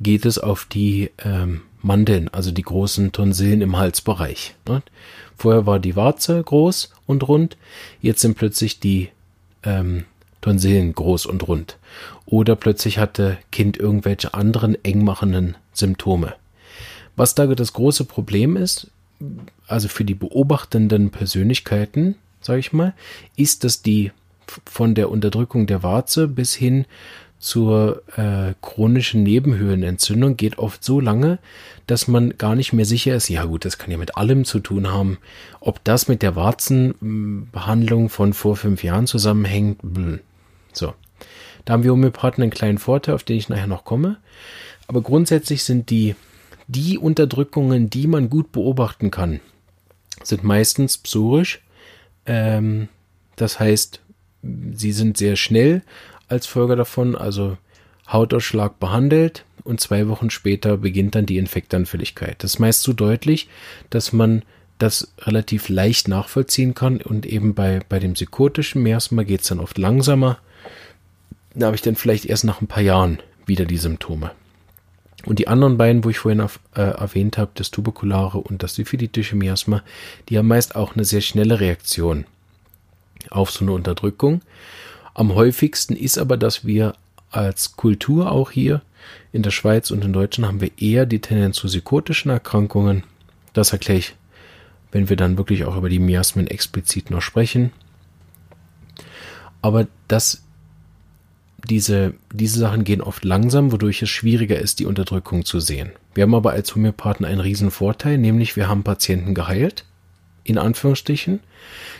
[0.00, 4.54] geht es auf die ähm, Mandeln, also die großen Tonsillen im Halsbereich.
[4.68, 4.82] Ne?
[5.36, 7.56] Vorher war die Warze groß und rund,
[8.00, 9.10] jetzt sind plötzlich die
[9.62, 10.04] ähm,
[10.40, 11.78] Tonsillen groß und rund.
[12.26, 16.34] Oder plötzlich hatte Kind irgendwelche anderen engmachenden Symptome.
[17.16, 18.90] Was da das große Problem ist,
[19.66, 22.94] also für die beobachtenden Persönlichkeiten, sage ich mal,
[23.36, 24.12] ist, dass die
[24.64, 26.86] von der Unterdrückung der Warze bis hin
[27.38, 31.38] zur äh, chronischen Nebenhöhlenentzündung geht oft so lange,
[31.86, 34.58] dass man gar nicht mehr sicher ist, ja gut, das kann ja mit allem zu
[34.58, 35.18] tun haben.
[35.60, 39.78] Ob das mit der Warzenbehandlung von vor fünf Jahren zusammenhängt,
[40.78, 40.94] so.
[41.64, 44.16] Da haben wir Homöopathen einen kleinen Vorteil, auf den ich nachher noch komme.
[44.86, 46.14] Aber grundsätzlich sind die,
[46.66, 49.40] die Unterdrückungen, die man gut beobachten kann,
[50.22, 51.60] sind meistens psorisch.
[52.26, 52.88] Ähm,
[53.36, 54.00] das heißt,
[54.42, 55.82] sie sind sehr schnell
[56.28, 57.58] als Folge davon, also
[58.10, 62.42] Hautausschlag behandelt und zwei Wochen später beginnt dann die Infektanfälligkeit.
[62.42, 63.48] Das ist meist so deutlich,
[63.90, 64.42] dass man
[64.78, 69.60] das relativ leicht nachvollziehen kann und eben bei, bei dem psychotischen Miasma geht es dann
[69.60, 70.38] oft langsamer
[71.58, 74.30] da habe ich dann vielleicht erst nach ein paar Jahren wieder die Symptome.
[75.26, 78.74] Und die anderen beiden, wo ich vorhin auf, äh, erwähnt habe, das tuberkulare und das
[78.74, 79.82] syphilitische Miasma,
[80.28, 82.24] die haben meist auch eine sehr schnelle Reaktion
[83.30, 84.42] auf so eine Unterdrückung.
[85.14, 86.94] Am häufigsten ist aber, dass wir
[87.30, 88.80] als Kultur auch hier
[89.32, 93.02] in der Schweiz und in Deutschland haben wir eher die Tendenz zu psychotischen Erkrankungen.
[93.52, 94.14] Das erkläre ich,
[94.92, 97.72] wenn wir dann wirklich auch über die Miasmen explizit noch sprechen.
[99.60, 100.42] Aber das,
[101.64, 105.90] diese, diese Sachen gehen oft langsam, wodurch es schwieriger ist, die Unterdrückung zu sehen.
[106.14, 109.84] Wir haben aber als Homöopathen einen riesen Vorteil, nämlich wir haben Patienten geheilt,
[110.44, 111.40] in Anführungsstrichen,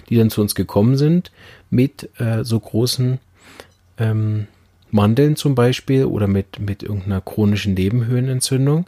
[0.09, 1.33] die dann zu uns gekommen sind
[1.71, 3.19] mit äh, so großen
[3.99, 4.47] ähm,
[4.91, 8.87] Mandeln zum Beispiel oder mit, mit irgendeiner chronischen Nebenhöhlenentzündung.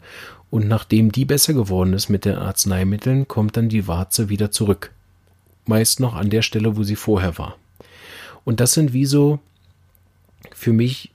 [0.51, 4.93] Und nachdem die besser geworden ist mit den Arzneimitteln, kommt dann die Warze wieder zurück.
[5.67, 7.57] Meist noch an der Stelle, wo sie vorher war.
[8.45, 9.39] Und das sind wie so
[10.53, 11.13] für mich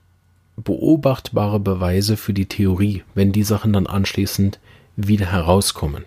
[0.56, 4.58] beobachtbare Beweise für die Theorie, wenn die Sachen dann anschließend
[4.96, 6.04] wieder herauskommen.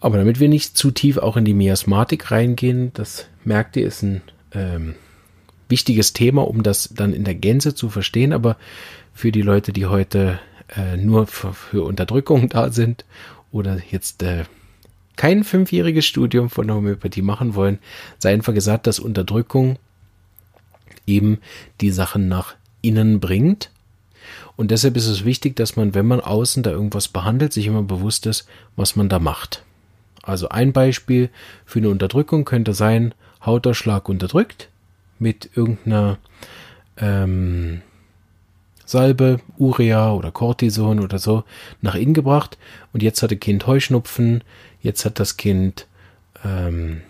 [0.00, 4.02] Aber damit wir nicht zu tief auch in die Miasmatik reingehen, das merkt ihr, ist
[4.02, 4.22] ein
[4.52, 4.94] ähm,
[5.68, 8.32] wichtiges Thema, um das dann in der Gänze zu verstehen.
[8.32, 8.56] Aber
[9.12, 10.38] für die Leute, die heute
[10.76, 13.04] äh, nur für, für, Unterdrückung da sind
[13.52, 14.44] oder jetzt äh,
[15.16, 17.78] kein fünfjähriges Studium von der Homöopathie machen wollen,
[18.18, 19.78] sei einfach gesagt, dass Unterdrückung
[21.06, 21.38] eben
[21.80, 23.70] die Sachen nach innen bringt.
[24.56, 27.82] Und deshalb ist es wichtig, dass man, wenn man außen da irgendwas behandelt, sich immer
[27.82, 29.62] bewusst ist, was man da macht.
[30.22, 31.30] Also ein Beispiel
[31.64, 33.14] für eine Unterdrückung könnte sein,
[33.44, 34.68] Hautausschlag unterdrückt
[35.18, 36.18] mit irgendeiner
[36.96, 37.82] ähm,
[38.84, 41.44] Salbe, Urea oder Cortison oder so
[41.80, 42.58] nach innen gebracht
[42.92, 44.42] und jetzt hat das Kind Heuschnupfen,
[44.80, 45.86] jetzt hat das Kind
[46.44, 47.02] ähm,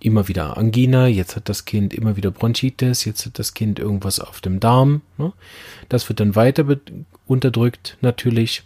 [0.00, 4.20] immer wieder Angina, jetzt hat das Kind immer wieder Bronchitis, jetzt hat das Kind irgendwas
[4.20, 5.02] auf dem Darm.
[5.16, 5.32] Ne?
[5.88, 6.64] Das wird dann weiter
[7.26, 8.62] unterdrückt natürlich,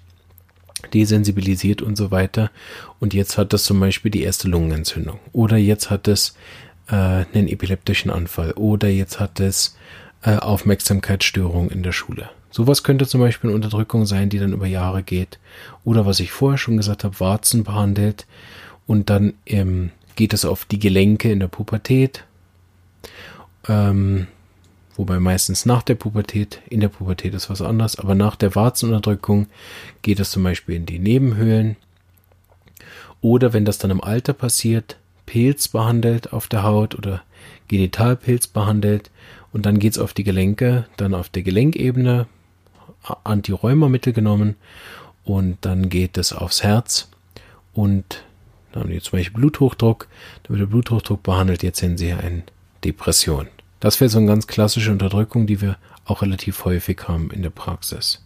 [0.93, 2.51] desensibilisiert und so weiter.
[3.01, 5.19] Und jetzt hat das zum Beispiel die erste Lungenentzündung.
[5.33, 6.37] Oder jetzt hat es
[6.89, 8.53] äh, einen epileptischen Anfall.
[8.53, 9.77] Oder jetzt hat es
[10.23, 12.31] äh, Aufmerksamkeitsstörung in der Schule.
[12.51, 15.39] Sowas könnte zum Beispiel eine Unterdrückung sein, die dann über Jahre geht.
[15.85, 18.27] Oder was ich vorher schon gesagt habe, Warzen behandelt
[18.87, 22.25] und dann ähm, geht es auf die Gelenke in der Pubertät.
[23.69, 24.27] Ähm,
[24.97, 29.47] wobei meistens nach der Pubertät, in der Pubertät ist was anderes, aber nach der Warzenunterdrückung
[30.03, 31.77] geht es zum Beispiel in die Nebenhöhlen.
[33.21, 34.97] Oder wenn das dann im Alter passiert,
[35.27, 37.23] Pilz behandelt auf der Haut oder
[37.69, 39.11] Genitalpilz behandelt
[39.53, 42.27] und dann geht es auf die Gelenke, dann auf der Gelenkebene
[43.25, 44.57] Antirheumamittel genommen
[45.25, 47.09] und dann geht es aufs Herz
[47.73, 48.25] und
[48.73, 50.09] dann haben die zum Beispiel Bluthochdruck,
[50.43, 52.43] da wird der Bluthochdruck behandelt, jetzt sehen sie eine
[52.85, 53.49] Depression.
[53.81, 57.51] Das wäre so eine ganz klassische Unterdrückung, die wir auch relativ häufig haben in der
[57.51, 58.25] Praxis.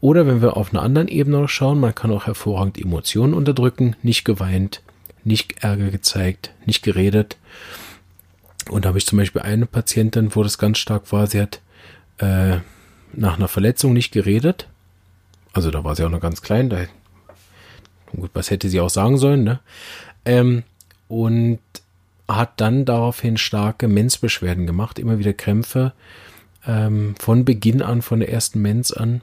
[0.00, 4.24] Oder wenn wir auf einer anderen Ebene schauen, man kann auch hervorragend Emotionen unterdrücken, nicht
[4.24, 4.82] geweint,
[5.24, 7.36] nicht Ärger gezeigt, nicht geredet.
[8.68, 11.60] Und da habe ich zum Beispiel eine Patientin, wo das ganz stark war, sie hat
[12.18, 12.58] äh,
[13.12, 14.68] nach einer Verletzung nicht geredet.
[15.52, 16.84] Also da war sie auch noch ganz klein, da
[18.16, 19.60] Gut, was hätte sie auch sagen sollen, ne?
[20.24, 20.62] Ähm,
[21.08, 21.60] und
[22.28, 25.92] hat dann daraufhin starke Menzbeschwerden gemacht, immer wieder Krämpfe,
[26.66, 29.20] ähm, von Beginn an, von der ersten Menz an,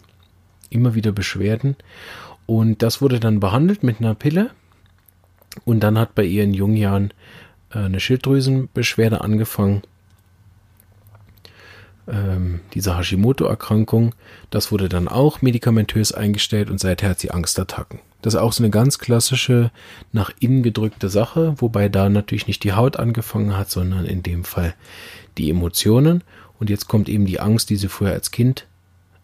[0.69, 1.75] immer wieder Beschwerden.
[2.45, 4.51] Und das wurde dann behandelt mit einer Pille.
[5.65, 7.13] Und dann hat bei ihr in jungen Jahren
[7.73, 9.84] äh, eine Schilddrüsenbeschwerde angefangen
[12.08, 14.13] ähm, diese Hashimoto-Erkrankung.
[14.50, 18.00] Das wurde dann auch medikamentös eingestellt und seither hat sie Angstattacken.
[18.22, 19.72] Das ist auch so eine ganz klassische
[20.12, 24.46] nach innen gedrückte Sache, wobei da natürlich nicht die Haut angefangen hat, sondern in dem
[24.46, 24.74] Fall
[25.38, 26.24] die Emotionen.
[26.60, 28.66] Und jetzt kommt eben die Angst, die sie vorher als Kind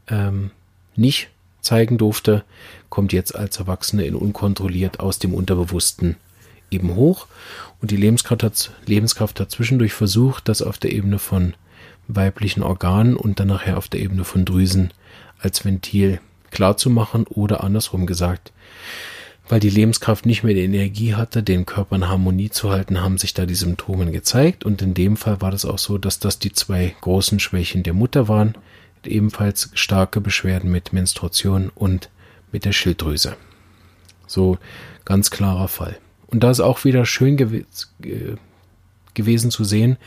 [0.07, 0.51] ähm,
[0.95, 1.29] nicht
[1.61, 2.43] zeigen durfte,
[2.89, 6.17] kommt jetzt als Erwachsene in unkontrolliert aus dem Unterbewussten
[6.71, 7.27] eben hoch.
[7.81, 11.53] Und die Lebenskraft hat, Lebenskraft hat zwischendurch versucht, das auf der Ebene von
[12.09, 14.91] weiblichen Organen und dann nachher auf der Ebene von Drüsen
[15.39, 16.19] als Ventil
[16.51, 18.51] klar zu machen oder andersrum gesagt,
[19.47, 23.17] weil die Lebenskraft nicht mehr die Energie hatte, den Körper in Harmonie zu halten, haben
[23.17, 26.39] sich da die Symptome gezeigt und in dem Fall war das auch so, dass das
[26.39, 28.55] die zwei großen Schwächen der Mutter waren,
[29.05, 32.09] ebenfalls starke Beschwerden mit Menstruation und
[32.51, 33.37] mit der Schilddrüse.
[34.27, 34.57] So
[35.05, 35.97] ganz klarer Fall.
[36.27, 37.37] Und da ist auch wieder schön
[39.13, 39.97] gewesen zu sehen,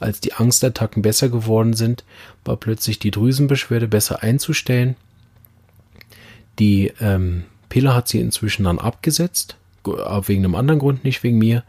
[0.00, 2.04] als die Angstattacken besser geworden sind,
[2.44, 4.96] war plötzlich die Drüsenbeschwerde besser einzustellen.
[6.58, 11.64] Die ähm, Pille hat sie inzwischen dann abgesetzt, wegen einem anderen Grund, nicht wegen mir.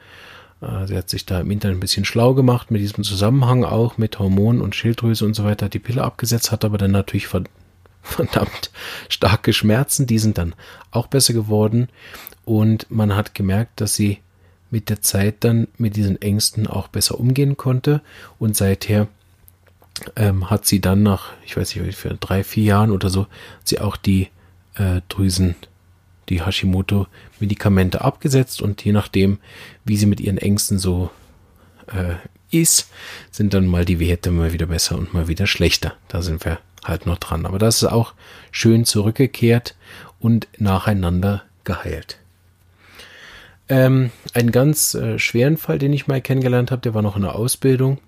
[0.61, 3.97] Äh, sie hat sich da im Internet ein bisschen schlau gemacht mit diesem Zusammenhang auch
[3.97, 7.27] mit Hormonen und Schilddrüse und so weiter, die Pille abgesetzt, hat aber dann natürlich
[8.01, 8.71] verdammt
[9.09, 10.55] starke Schmerzen, die sind dann
[10.91, 11.89] auch besser geworden
[12.45, 14.19] und man hat gemerkt, dass sie
[14.69, 18.01] mit der Zeit dann mit diesen Ängsten auch besser umgehen konnte
[18.39, 19.07] und seither
[20.15, 23.27] ähm, hat sie dann nach, ich weiß nicht, für drei, vier Jahren oder so,
[23.63, 24.29] sie auch die
[24.75, 25.55] äh, Drüsen,
[26.29, 29.39] die Hashimoto-Medikamente abgesetzt und je nachdem,
[29.85, 31.09] wie sie mit ihren Ängsten so
[31.87, 32.15] äh,
[32.51, 32.89] ist,
[33.31, 35.93] sind dann mal die Werte mal wieder besser und mal wieder schlechter.
[36.07, 37.45] Da sind wir halt noch dran.
[37.45, 38.13] Aber das ist auch
[38.51, 39.75] schön zurückgekehrt
[40.19, 42.19] und nacheinander geheilt.
[43.69, 47.23] Ähm, einen ganz äh, schweren Fall, den ich mal kennengelernt habe, der war noch in
[47.23, 47.99] der Ausbildung.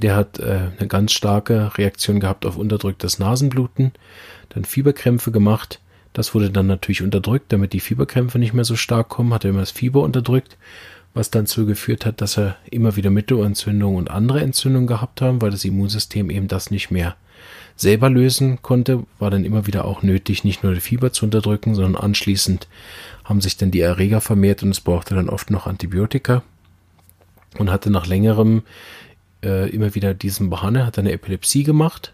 [0.00, 3.92] Der hat äh, eine ganz starke Reaktion gehabt auf unterdrücktes Nasenbluten,
[4.50, 5.80] dann Fieberkrämpfe gemacht.
[6.12, 9.50] Das wurde dann natürlich unterdrückt, damit die Fieberkrämpfe nicht mehr so stark kommen, hat er
[9.50, 10.56] immer das Fieber unterdrückt,
[11.14, 15.42] was dann dazu geführt hat, dass er immer wieder Mittelohrentzündungen und andere Entzündungen gehabt haben,
[15.42, 17.16] weil das Immunsystem eben das nicht mehr
[17.74, 21.74] selber lösen konnte, war dann immer wieder auch nötig, nicht nur die Fieber zu unterdrücken,
[21.74, 22.68] sondern anschließend
[23.30, 26.42] haben sich dann die Erreger vermehrt und es brauchte dann oft noch Antibiotika
[27.58, 28.64] und hatte nach längerem
[29.44, 32.12] äh, immer wieder diesen Behanne, hat eine Epilepsie gemacht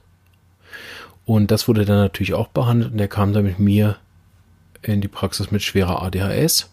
[1.24, 3.96] und das wurde dann natürlich auch behandelt und er kam dann mit mir
[4.82, 6.70] in die Praxis mit schwerer ADHS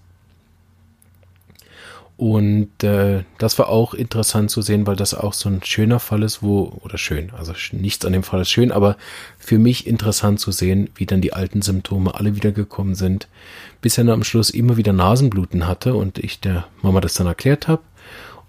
[2.24, 6.24] und äh, das war auch interessant zu sehen, weil das auch so ein schöner Fall
[6.24, 8.96] ist, wo, oder schön, also nichts an dem Fall ist schön, aber
[9.38, 13.28] für mich interessant zu sehen, wie dann die alten Symptome alle wiedergekommen sind,
[13.82, 17.28] bis er dann am Schluss immer wieder Nasenbluten hatte und ich der Mama das dann
[17.28, 17.84] erklärt habe.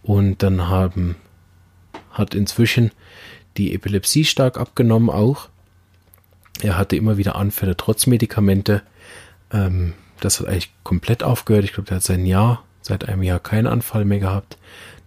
[0.04, 1.16] Und dann haben,
[2.12, 2.92] hat inzwischen
[3.56, 5.48] die Epilepsie stark abgenommen auch.
[6.62, 8.82] Er hatte immer wieder Anfälle trotz Medikamente.
[9.52, 11.64] Ähm, das hat eigentlich komplett aufgehört.
[11.64, 14.58] Ich glaube, der hat sein Jahr seit einem Jahr keinen Anfall mehr gehabt.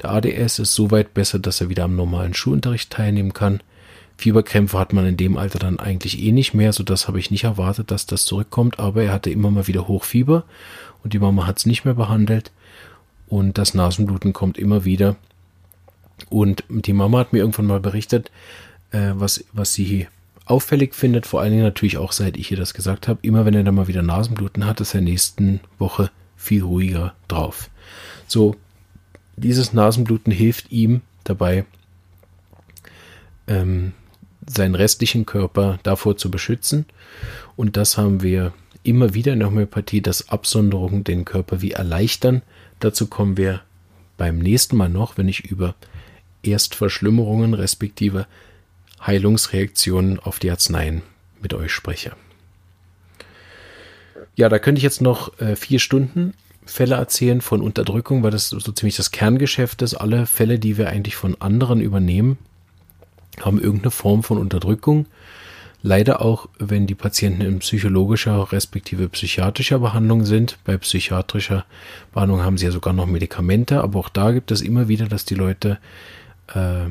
[0.01, 3.61] Der ADS ist so weit besser, dass er wieder am normalen Schulunterricht teilnehmen kann.
[4.17, 7.29] Fieberkrämpfe hat man in dem Alter dann eigentlich eh nicht mehr, so das habe ich
[7.29, 10.43] nicht erwartet, dass das zurückkommt, aber er hatte immer mal wieder Hochfieber
[11.03, 12.51] und die Mama hat es nicht mehr behandelt
[13.27, 15.15] und das Nasenbluten kommt immer wieder.
[16.29, 18.31] Und die Mama hat mir irgendwann mal berichtet,
[18.89, 20.07] äh, was, was sie
[20.45, 23.53] auffällig findet, vor allen Dingen natürlich auch seit ich ihr das gesagt habe, immer wenn
[23.53, 27.69] er dann mal wieder Nasenbluten hat, ist er nächsten Woche viel ruhiger drauf.
[28.27, 28.55] So,
[29.35, 31.65] dieses Nasenbluten hilft ihm dabei,
[33.47, 33.93] ähm,
[34.45, 36.85] seinen restlichen Körper davor zu beschützen.
[37.55, 42.41] Und das haben wir immer wieder in der Homöopathie, dass Absonderungen den Körper wie erleichtern.
[42.79, 43.61] Dazu kommen wir
[44.15, 45.75] beim nächsten Mal noch, wenn ich über
[46.43, 48.27] Erstverschlimmerungen respektive
[49.05, 51.01] Heilungsreaktionen auf die Arzneien
[51.41, 52.13] mit euch spreche.
[54.37, 58.49] Ja, da könnte ich jetzt noch äh, vier Stunden Fälle erzählen von Unterdrückung, weil das
[58.49, 59.95] so ziemlich das Kerngeschäft ist.
[59.95, 62.37] Alle Fälle, die wir eigentlich von anderen übernehmen,
[63.41, 65.07] haben irgendeine Form von Unterdrückung.
[65.81, 70.59] Leider auch, wenn die Patienten in psychologischer respektive psychiatrischer Behandlung sind.
[70.65, 71.65] Bei psychiatrischer
[72.13, 75.25] Behandlung haben sie ja sogar noch Medikamente, aber auch da gibt es immer wieder, dass
[75.25, 75.79] die Leute
[76.53, 76.89] äh,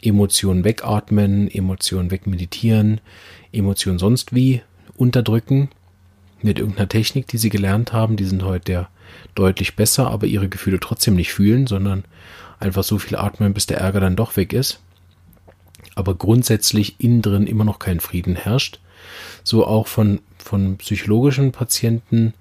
[0.00, 3.02] Emotionen wegatmen, Emotionen wegmeditieren,
[3.52, 4.62] Emotionen sonst wie
[4.96, 5.68] unterdrücken
[6.44, 8.16] mit irgendeiner Technik, die sie gelernt haben.
[8.16, 8.88] Die sind heute ja
[9.34, 12.04] deutlich besser, aber ihre Gefühle trotzdem nicht fühlen, sondern
[12.58, 14.80] einfach so viel atmen, bis der Ärger dann doch weg ist.
[15.94, 18.80] Aber grundsätzlich innen drin immer noch kein Frieden herrscht.
[19.42, 22.34] So auch von, von psychologischen Patienten,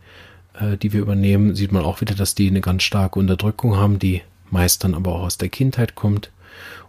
[0.60, 4.00] äh, die wir übernehmen, sieht man auch wieder, dass die eine ganz starke Unterdrückung haben,
[4.00, 6.32] die meist dann aber auch aus der Kindheit kommt.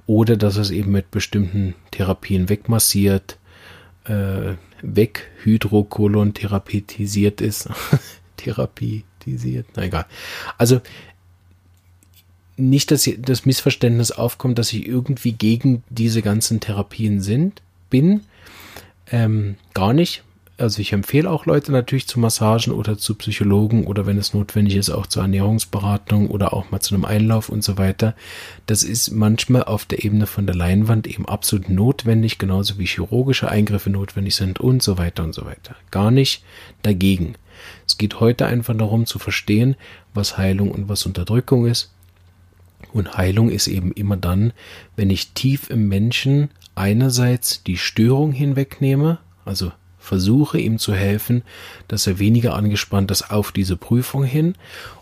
[0.06, 3.38] Oder dass es eben mit bestimmten Therapien wegmassiert,
[4.10, 7.70] äh, weghydrokolon-therapetisiert ist.
[8.36, 10.06] Therapetisiert, na egal.
[10.58, 10.80] Also
[12.56, 18.22] nicht, dass das Missverständnis aufkommt, dass ich irgendwie gegen diese ganzen Therapien sind, bin.
[19.10, 20.22] Ähm, gar nicht
[20.60, 24.76] also ich empfehle auch Leute natürlich zu Massagen oder zu Psychologen oder wenn es notwendig
[24.76, 28.14] ist, auch zur Ernährungsberatung oder auch mal zu einem Einlauf und so weiter.
[28.66, 33.48] Das ist manchmal auf der Ebene von der Leinwand eben absolut notwendig, genauso wie chirurgische
[33.50, 35.76] Eingriffe notwendig sind und so weiter und so weiter.
[35.90, 36.44] Gar nicht
[36.82, 37.34] dagegen.
[37.86, 39.76] Es geht heute einfach darum zu verstehen,
[40.14, 41.92] was Heilung und was Unterdrückung ist.
[42.92, 44.52] Und Heilung ist eben immer dann,
[44.96, 51.42] wenn ich tief im Menschen einerseits die Störung hinwegnehme, also versuche ihm zu helfen,
[51.88, 54.54] dass er weniger angespannt ist auf diese Prüfung hin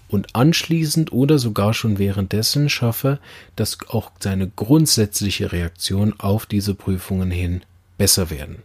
[0.09, 3.19] und anschließend oder sogar schon währenddessen schaffe,
[3.57, 7.63] dass auch seine grundsätzliche Reaktion auf diese Prüfungen hin
[7.97, 8.63] besser werden.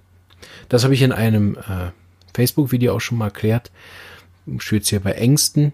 [0.69, 1.91] Das habe ich in einem äh,
[2.33, 3.71] Facebook-Video auch schon mal erklärt.
[4.57, 5.73] Speziell bei Ängsten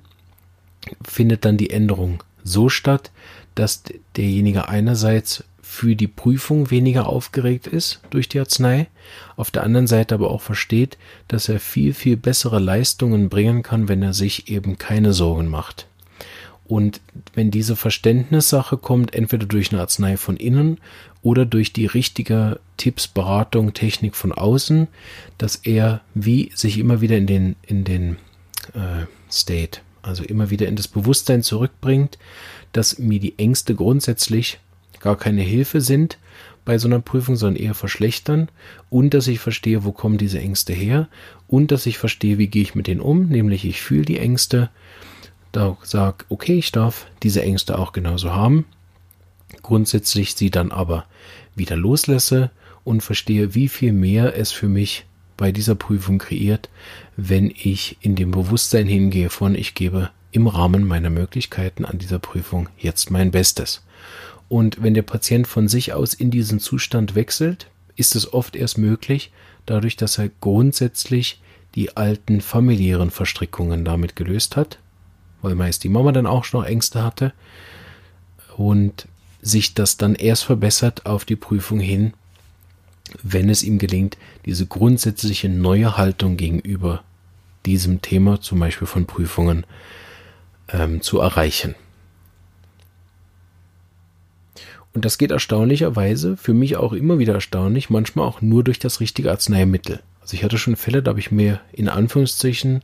[1.04, 3.12] findet dann die Änderung so statt,
[3.56, 3.84] dass
[4.16, 8.88] derjenige einerseits für die Prüfung weniger aufgeregt ist durch die Arznei,
[9.38, 13.88] auf der anderen Seite aber auch versteht, dass er viel, viel bessere Leistungen bringen kann,
[13.88, 15.86] wenn er sich eben keine Sorgen macht.
[16.66, 17.02] Und
[17.36, 20.80] wenn diese Verständnissache kommt, entweder durch eine Arznei von innen
[21.22, 24.88] oder durch die richtige Tipps, Beratung, Technik von außen,
[25.38, 28.18] dass er wie sich immer wieder in den, in den
[28.74, 32.18] äh, State, also immer wieder in das Bewusstsein zurückbringt,
[32.74, 34.60] dass mir die Ängste grundsätzlich
[35.00, 36.18] gar keine Hilfe sind
[36.66, 38.50] bei so einer Prüfung, sondern eher verschlechtern.
[38.90, 41.08] Und dass ich verstehe, wo kommen diese Ängste her.
[41.48, 44.70] Und dass ich verstehe, wie gehe ich mit denen um, nämlich ich fühle die Ängste,
[45.52, 48.66] da sage, okay, ich darf diese Ängste auch genauso haben,
[49.64, 51.06] grundsätzlich sie dann aber
[51.56, 52.52] wieder loslasse
[52.84, 55.06] und verstehe, wie viel mehr es für mich
[55.38, 56.70] bei dieser Prüfung kreiert,
[57.18, 62.20] wenn ich in dem Bewusstsein hingehe von, ich gebe im Rahmen meiner Möglichkeiten an dieser
[62.20, 63.82] Prüfung jetzt mein Bestes.
[64.50, 68.78] Und wenn der Patient von sich aus in diesen Zustand wechselt, ist es oft erst
[68.78, 69.32] möglich,
[69.66, 71.42] dadurch, dass er grundsätzlich
[71.76, 74.80] die alten familiären Verstrickungen damit gelöst hat,
[75.42, 77.32] weil meist die Mama dann auch schon noch Ängste hatte
[78.58, 79.08] und
[79.42, 82.14] sich das dann erst verbessert auf die Prüfung hin,
[83.24, 87.04] wenn es ihm gelingt, diese grundsätzliche neue Haltung gegenüber
[87.66, 89.66] diesem Thema, zum Beispiel von Prüfungen,
[90.70, 91.76] ähm, zu erreichen.
[94.94, 99.00] Und das geht erstaunlicherweise, für mich auch immer wieder erstaunlich, manchmal auch nur durch das
[99.00, 100.00] richtige Arzneimittel.
[100.22, 102.82] Also ich hatte schon Fälle, da habe ich mir in Anführungszeichen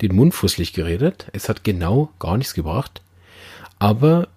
[0.00, 1.26] den Mund fußlich geredet.
[1.32, 3.02] Es hat genau gar nichts gebracht.
[3.78, 4.28] Aber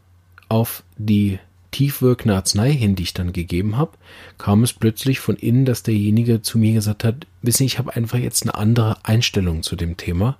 [0.49, 1.39] auf die
[1.71, 3.91] tiefwirkende Arznei hin, die ich dann gegeben habe,
[4.37, 8.19] kam es plötzlich von innen, dass derjenige zu mir gesagt hat, wissen, ich habe einfach
[8.19, 10.37] jetzt eine andere Einstellung zu dem Thema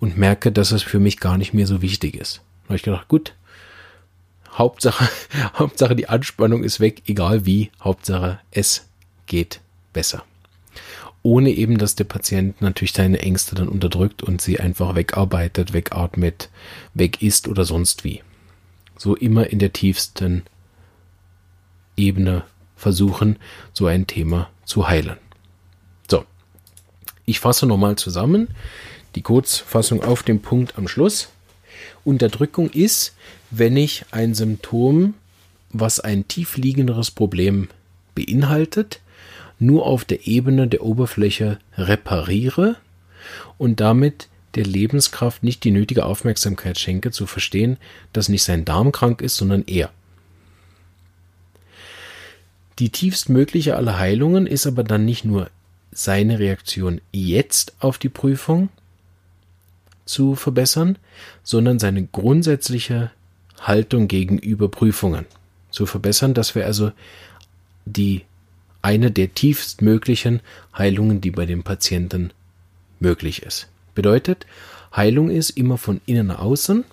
[0.00, 2.42] und merke, dass es für mich gar nicht mehr so wichtig ist.
[2.64, 3.34] Da habe ich gedacht, gut,
[4.52, 5.08] Hauptsache,
[5.58, 8.86] Hauptsache die Anspannung ist weg, egal wie, Hauptsache es
[9.26, 9.60] geht
[9.92, 10.24] besser
[11.22, 16.50] ohne eben, dass der Patient natürlich seine Ängste dann unterdrückt und sie einfach wegarbeitet, wegatmet,
[16.94, 18.22] weg isst oder sonst wie.
[18.98, 20.42] So immer in der tiefsten
[21.96, 22.44] Ebene
[22.76, 23.36] versuchen,
[23.72, 25.16] so ein Thema zu heilen.
[26.10, 26.24] So,
[27.24, 28.48] ich fasse nochmal zusammen
[29.14, 31.28] die Kurzfassung auf dem Punkt am Schluss.
[32.04, 33.14] Unterdrückung ist,
[33.50, 35.14] wenn ich ein Symptom,
[35.70, 37.68] was ein tiefliegenderes Problem
[38.14, 39.00] beinhaltet,
[39.58, 42.76] nur auf der Ebene der Oberfläche repariere
[43.58, 47.78] und damit der Lebenskraft nicht die nötige Aufmerksamkeit schenke, zu verstehen,
[48.12, 49.90] dass nicht sein Darm krank ist, sondern er.
[52.78, 55.50] Die tiefstmögliche aller Heilungen ist aber dann nicht nur
[55.92, 58.70] seine Reaktion jetzt auf die Prüfung
[60.04, 60.98] zu verbessern,
[61.42, 63.10] sondern seine grundsätzliche
[63.60, 65.26] Haltung gegenüber Prüfungen
[65.70, 66.92] zu verbessern, dass wir also
[67.84, 68.22] die
[68.82, 70.40] eine der tiefstmöglichen
[70.76, 72.32] Heilungen, die bei dem Patienten
[72.98, 73.68] möglich ist.
[73.94, 74.46] Bedeutet,
[74.94, 76.84] Heilung ist immer von innen nach außen.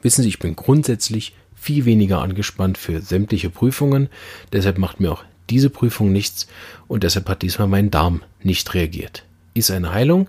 [0.00, 4.08] Wissen Sie, ich bin grundsätzlich viel weniger angespannt für sämtliche Prüfungen,
[4.52, 6.48] deshalb macht mir auch diese Prüfung nichts
[6.88, 9.24] und deshalb hat diesmal mein Darm nicht reagiert.
[9.54, 10.28] Ist eine Heilung,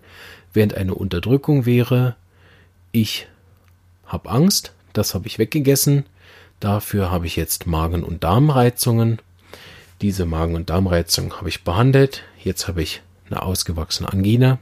[0.54, 2.16] während eine Unterdrückung wäre,
[2.92, 3.28] ich
[4.06, 6.06] habe Angst, das habe ich weggegessen,
[6.60, 9.20] dafür habe ich jetzt Magen- und Darmreizungen
[10.04, 12.24] diese Magen- und Darmreizung habe ich behandelt.
[12.44, 14.60] Jetzt habe ich eine ausgewachsene Angina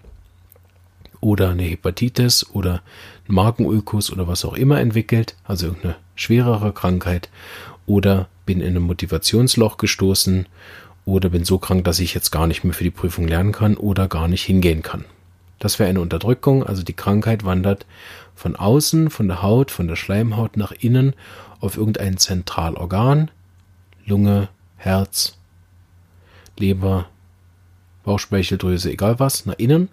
[1.19, 2.83] oder eine Hepatitis oder
[3.27, 7.29] einen Magenulkus oder was auch immer entwickelt, also irgendeine schwerere Krankheit
[7.87, 10.45] oder bin in ein Motivationsloch gestoßen
[11.05, 13.77] oder bin so krank, dass ich jetzt gar nicht mehr für die Prüfung lernen kann
[13.77, 15.05] oder gar nicht hingehen kann.
[15.61, 17.85] Das wäre eine Unterdrückung, also die Krankheit wandert
[18.33, 21.13] von außen, von der Haut, von der Schleimhaut nach innen
[21.59, 23.29] auf irgendein Zentralorgan,
[24.03, 25.37] Lunge, Herz,
[26.57, 27.09] Leber,
[28.03, 29.89] Bauchspeicheldrüse, egal was, nach innen.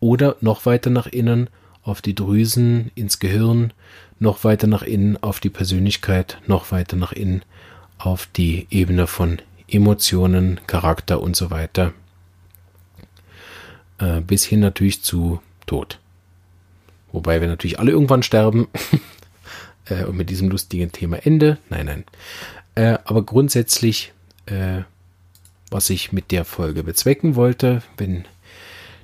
[0.00, 1.48] Oder noch weiter nach innen
[1.82, 3.72] auf die Drüsen, ins Gehirn,
[4.18, 7.42] noch weiter nach innen auf die Persönlichkeit, noch weiter nach innen
[7.96, 11.94] auf die Ebene von Emotionen, Charakter und so weiter.
[13.98, 15.98] Äh, bis hin natürlich zu Tod.
[17.12, 18.68] Wobei wir natürlich alle irgendwann sterben.
[19.86, 21.58] äh, und mit diesem lustigen Thema Ende.
[21.70, 22.04] Nein, nein.
[22.74, 24.12] Äh, aber grundsätzlich,
[24.46, 24.82] äh,
[25.70, 28.24] was ich mit der Folge bezwecken wollte, wenn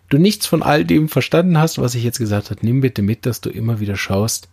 [0.08, 3.26] du nichts von all dem verstanden hast, was ich jetzt gesagt habe, nimm bitte mit,
[3.26, 4.48] dass du immer wieder schaust,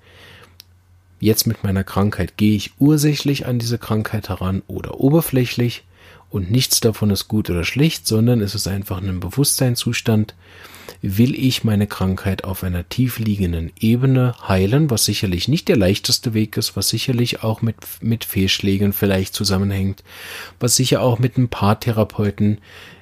[1.19, 5.83] jetzt mit meiner Krankheit gehe ich ursächlich an diese Krankheit heran oder oberflächlich
[6.29, 10.35] und nichts davon ist gut oder schlecht, sondern es ist einfach ein Bewusstseinszustand,
[11.01, 16.57] will ich meine Krankheit auf einer tiefliegenden Ebene heilen, was sicherlich nicht der leichteste Weg
[16.57, 20.03] ist, was sicherlich auch mit, mit Fehlschlägen vielleicht zusammenhängt,
[20.59, 22.59] was sicher auch mit ein paar Therapeuten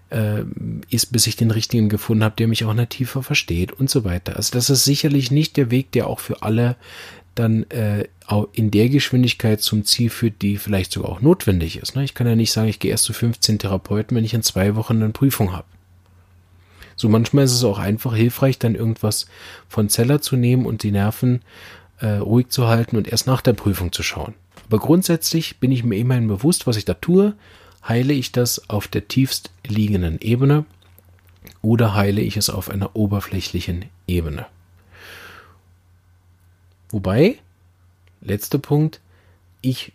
[0.09, 0.43] äh,
[0.89, 4.03] ist, bis ich den richtigen gefunden habe, der mich auch noch tiefer versteht und so
[4.03, 4.36] weiter.
[4.36, 6.76] Also das ist sicherlich nicht der Weg, der auch für alle
[7.36, 11.96] dann äh, auch in der Geschwindigkeit zum Ziel führt, die vielleicht sogar auch notwendig ist.
[11.96, 12.04] Ne?
[12.04, 14.76] Ich kann ja nicht sagen, ich gehe erst zu 15 Therapeuten, wenn ich in zwei
[14.76, 15.66] Wochen eine Prüfung habe.
[16.96, 19.28] So manchmal ist es auch einfach hilfreich, dann irgendwas
[19.68, 21.42] von Zeller zu nehmen und die Nerven
[22.00, 24.34] äh, ruhig zu halten und erst nach der Prüfung zu schauen.
[24.68, 27.36] Aber grundsätzlich bin ich mir immerhin bewusst, was ich da tue.
[27.88, 30.66] Heile ich das auf der tiefst liegenden Ebene
[31.62, 34.48] oder heile ich es auf einer oberflächlichen Ebene?
[36.90, 37.40] Wobei,
[38.22, 39.02] letzter Punkt,
[39.62, 39.94] ich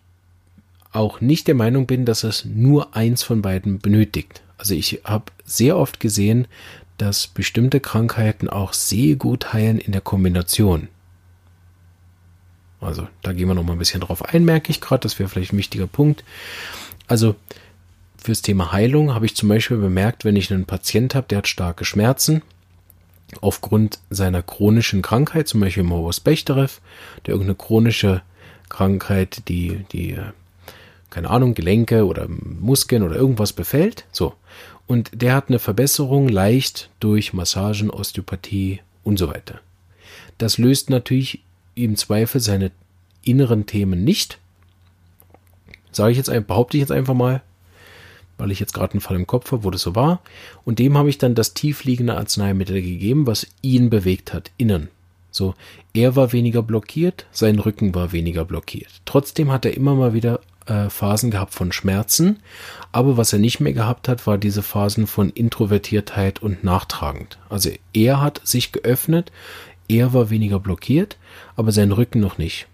[0.93, 4.43] auch nicht der Meinung bin, dass es nur eins von beiden benötigt.
[4.59, 6.47] Also ich habe sehr oft gesehen,
[6.99, 10.89] dass bestimmte Krankheiten auch sehr gut heilen in der Kombination.
[12.81, 15.29] Also da gehen wir noch mal ein bisschen drauf ein, merke ich gerade, das wäre
[15.29, 16.25] vielleicht ein wichtiger Punkt.
[17.07, 17.37] Also
[18.23, 21.49] fürs Thema Heilung habe ich zum Beispiel bemerkt, wenn ich einen Patient habe, der hat
[21.49, 22.43] starke Schmerzen,
[23.41, 26.69] aufgrund seiner chronischen Krankheit, zum Beispiel Morbus Bechterew,
[27.27, 28.23] der irgendeine chronische
[28.69, 30.17] Krankheit, die, die,
[31.11, 34.05] keine Ahnung, Gelenke oder Muskeln oder irgendwas befällt.
[34.13, 34.35] So.
[34.87, 39.61] Und der hat eine Verbesserung leicht durch Massagen, Osteopathie und so weiter.
[40.39, 41.43] Das löst natürlich
[41.75, 42.73] im Zweifel seine
[43.23, 44.39] inneren Themen nicht.
[45.93, 47.43] Sage ich jetzt, behaupte ich jetzt einfach mal,
[48.41, 50.21] weil ich jetzt gerade einen Fall im Kopf habe, wo das so war.
[50.65, 54.89] Und dem habe ich dann das tiefliegende Arzneimittel gegeben, was ihn bewegt hat, innen.
[55.31, 55.55] So,
[55.95, 58.91] er war weniger blockiert, sein Rücken war weniger blockiert.
[59.05, 62.41] Trotzdem hat er immer mal wieder äh, Phasen gehabt von Schmerzen,
[62.91, 67.39] aber was er nicht mehr gehabt hat, war diese Phasen von Introvertiertheit und nachtragend.
[67.49, 69.31] Also er hat sich geöffnet,
[69.89, 71.17] er war weniger blockiert,
[71.55, 72.67] aber sein Rücken noch nicht.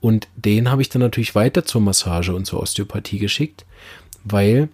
[0.00, 3.64] Und den habe ich dann natürlich weiter zur Massage und zur Osteopathie geschickt,
[4.22, 4.68] weil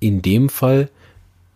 [0.00, 0.88] in dem Fall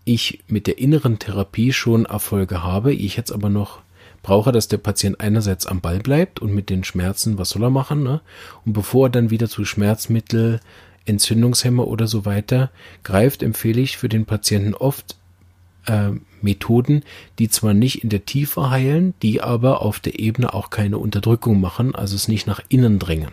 [0.05, 3.81] ich mit der inneren Therapie schon Erfolge habe, ich jetzt aber noch
[4.23, 7.71] brauche, dass der Patient einerseits am Ball bleibt und mit den Schmerzen, was soll er
[7.71, 8.21] machen, ne?
[8.65, 10.61] Und bevor er dann wieder zu Schmerzmittel,
[11.07, 12.71] Entzündungshemmer oder so weiter
[13.05, 15.17] greift, empfehle ich für den Patienten oft
[15.87, 16.11] äh,
[16.43, 17.03] Methoden,
[17.39, 21.61] die zwar nicht in der Tiefe heilen, die aber auf der Ebene auch keine Unterdrückung
[21.61, 23.33] machen, also es nicht nach innen drängen.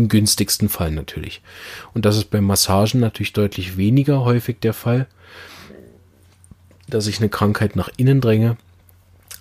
[0.00, 1.42] Im günstigsten Fall natürlich.
[1.92, 5.06] Und das ist bei Massagen natürlich deutlich weniger häufig der Fall,
[6.88, 8.56] dass ich eine Krankheit nach innen dränge,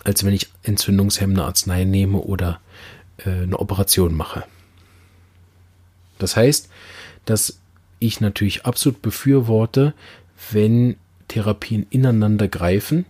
[0.04, 2.60] als wenn ich entzündungshemmende Arznei nehme oder
[3.20, 4.44] äh, eine Operation mache.
[6.18, 6.68] Das heißt,
[7.24, 7.62] dass
[8.00, 9.94] ich natürlich absolut befürworte,
[10.52, 10.98] wenn
[11.30, 13.06] Therapien ineinander greifen.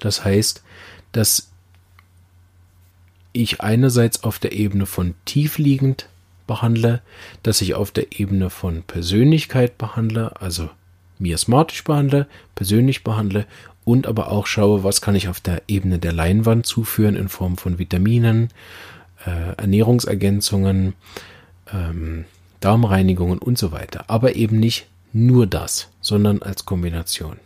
[0.00, 0.64] Das heißt,
[1.12, 1.52] dass
[3.42, 6.08] ich einerseits auf der Ebene von tiefliegend
[6.46, 7.00] behandle,
[7.42, 10.68] dass ich auf der Ebene von Persönlichkeit behandle, also
[11.18, 13.46] miasmatisch behandle, persönlich behandle
[13.84, 17.56] und aber auch schaue, was kann ich auf der Ebene der Leinwand zuführen in Form
[17.56, 18.50] von Vitaminen,
[19.24, 20.94] äh, Ernährungsergänzungen,
[21.72, 22.24] ähm,
[22.60, 24.04] Darmreinigungen und so weiter.
[24.08, 27.36] Aber eben nicht nur das, sondern als Kombination.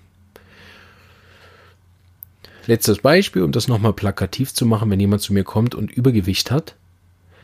[2.67, 6.51] Letztes Beispiel, um das nochmal plakativ zu machen, wenn jemand zu mir kommt und Übergewicht
[6.51, 6.77] hat,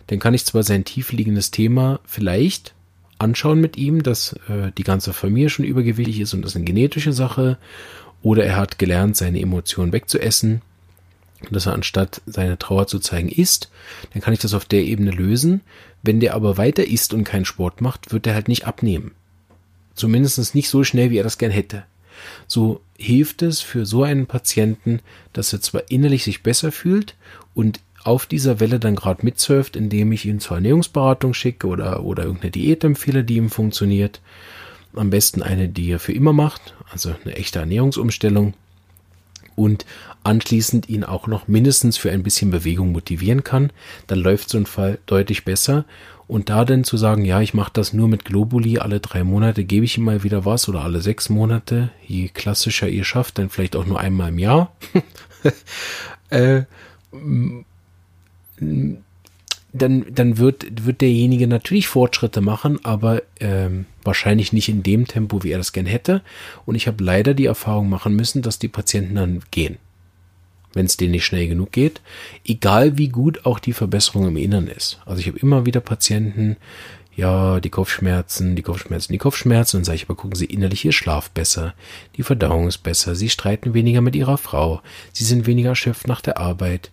[0.07, 2.75] dann kann ich zwar sein tiefliegendes Thema vielleicht
[3.19, 6.65] anschauen mit ihm, dass äh, die ganze Familie schon übergewichtig ist und das ist eine
[6.65, 7.59] genetische Sache,
[8.23, 10.63] oder er hat gelernt, seine Emotionen wegzuessen,
[11.51, 13.71] dass er anstatt seine Trauer zu zeigen isst,
[14.13, 15.61] dann kann ich das auf der Ebene lösen.
[16.03, 19.13] Wenn der aber weiter isst und keinen Sport macht, wird er halt nicht abnehmen.
[19.95, 21.85] Zumindest nicht so schnell, wie er das gern hätte.
[22.47, 25.01] So hilft es für so einen Patienten,
[25.33, 27.15] dass er zwar innerlich sich besser fühlt
[27.55, 32.25] und auf dieser Welle dann gerade mitsurft, indem ich ihn zur Ernährungsberatung schicke oder, oder
[32.25, 34.21] irgendeine Diät empfehle, die ihm funktioniert.
[34.95, 38.55] Am besten eine, die er für immer macht, also eine echte Ernährungsumstellung.
[39.59, 39.87] Und
[40.23, 43.73] anschließend ihn auch noch mindestens für ein bisschen Bewegung motivieren kann,
[44.07, 45.85] dann läuft so ein Fall deutlich besser
[46.29, 49.65] und da denn zu sagen, ja, ich mache das nur mit Globuli, alle drei Monate
[49.65, 53.49] gebe ich ihm mal wieder was oder alle sechs Monate, je klassischer ihr schafft, dann
[53.49, 54.77] vielleicht auch nur einmal im Jahr.
[56.31, 56.63] äh,
[59.79, 65.43] dann, dann wird, wird derjenige natürlich Fortschritte machen, aber ähm, wahrscheinlich nicht in dem Tempo,
[65.43, 66.23] wie er das gern hätte.
[66.67, 69.79] Und ich habe leider die Erfahrung machen müssen, dass die Patienten dann gehen
[70.75, 72.01] wenn es denen nicht schnell genug geht,
[72.45, 75.01] egal wie gut auch die Verbesserung im Inneren ist.
[75.07, 76.57] Also ich habe immer wieder Patienten,
[77.17, 80.93] ja, die Kopfschmerzen, die Kopfschmerzen, die Kopfschmerzen, und sage ich, aber gucken Sie innerlich Ihr
[80.93, 81.75] Schlaf besser,
[82.17, 84.81] die Verdauung ist besser, Sie streiten weniger mit Ihrer Frau,
[85.13, 86.93] Sie sind weniger erschöpft nach der Arbeit.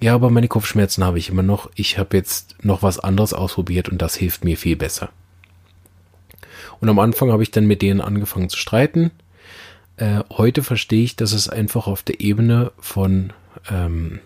[0.00, 1.70] Ja, aber meine Kopfschmerzen habe ich immer noch.
[1.74, 5.10] Ich habe jetzt noch was anderes ausprobiert und das hilft mir viel besser.
[6.80, 9.10] Und am Anfang habe ich dann mit denen angefangen zu streiten.
[9.96, 13.32] Äh, heute verstehe ich, dass es einfach auf der Ebene von
[13.68, 14.20] ähm,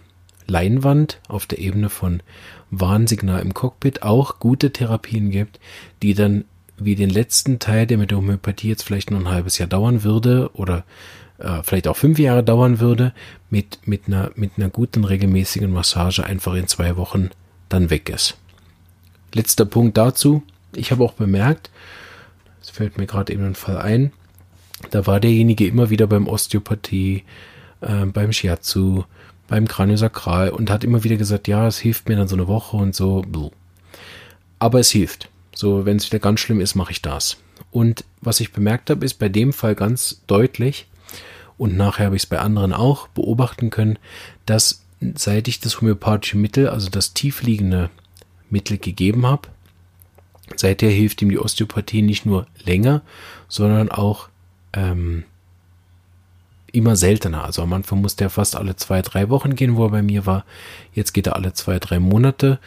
[0.47, 2.23] Leinwand, auf der Ebene von
[2.71, 5.61] Warnsignal im Cockpit auch gute Therapien gibt,
[6.03, 6.45] die dann
[6.77, 10.03] wie den letzten Teil, der mit der Homöopathie jetzt vielleicht nur ein halbes Jahr dauern
[10.03, 10.85] würde oder
[11.43, 13.13] äh, vielleicht auch fünf Jahre dauern würde,
[13.51, 17.31] mit, mit, einer, mit einer guten regelmäßigen Massage einfach in zwei Wochen
[17.69, 18.37] dann weg ist.
[19.35, 20.43] Letzter Punkt dazu.
[20.75, 21.71] Ich habe auch bemerkt,
[22.63, 24.13] es fällt mir gerade eben ein Fall ein,
[24.91, 27.25] da war derjenige immer wieder beim Osteopathie,
[27.81, 29.05] äh, beim Shiatsu,
[29.49, 32.77] beim Kraniosakral und hat immer wieder gesagt, ja, es hilft mir dann so eine Woche
[32.77, 33.23] und so.
[34.59, 35.29] Aber es hilft.
[35.55, 37.37] So, wenn es wieder ganz schlimm ist, mache ich das.
[37.71, 40.87] Und was ich bemerkt habe, ist bei dem Fall ganz deutlich,
[41.63, 43.97] und nachher habe ich es bei anderen auch beobachten können,
[44.47, 44.83] dass
[45.15, 47.89] seit ich das homöopathische Mittel, also das tiefliegende
[48.51, 49.49] Mittel gegeben habe,
[50.57, 53.03] seither hilft ihm die Osteopathie nicht nur länger,
[53.47, 54.29] sondern auch
[54.73, 55.23] ähm,
[56.73, 57.45] immer seltener.
[57.45, 60.27] Also am Anfang musste er fast alle zwei, drei Wochen gehen, wo er bei mir
[60.27, 60.45] war.
[60.93, 62.59] Jetzt geht er alle zwei, drei Monate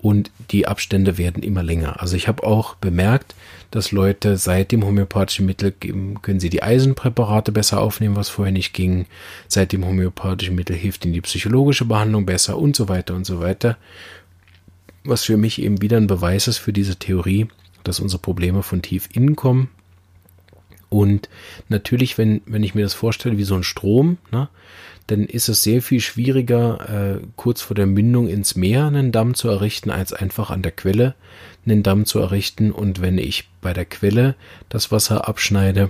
[0.00, 2.00] und die Abstände werden immer länger.
[2.00, 3.34] Also ich habe auch bemerkt,
[3.70, 8.72] dass Leute seit dem homöopathischen Mittel können sie die Eisenpräparate besser aufnehmen, was vorher nicht
[8.72, 9.06] ging.
[9.48, 13.40] Seit dem homöopathischen Mittel hilft ihnen die psychologische Behandlung besser und so weiter und so
[13.40, 13.76] weiter.
[15.04, 17.48] Was für mich eben wieder ein Beweis ist für diese Theorie,
[17.82, 19.68] dass unsere Probleme von tief innen kommen.
[20.90, 21.28] Und
[21.68, 24.48] natürlich, wenn, wenn ich mir das vorstelle wie so ein Strom, ne,
[25.08, 29.34] dann ist es sehr viel schwieriger, äh, kurz vor der Mündung ins Meer einen Damm
[29.34, 31.14] zu errichten, als einfach an der Quelle
[31.64, 32.70] einen Damm zu errichten.
[32.70, 34.34] Und wenn ich bei der Quelle
[34.68, 35.88] das Wasser abschneide,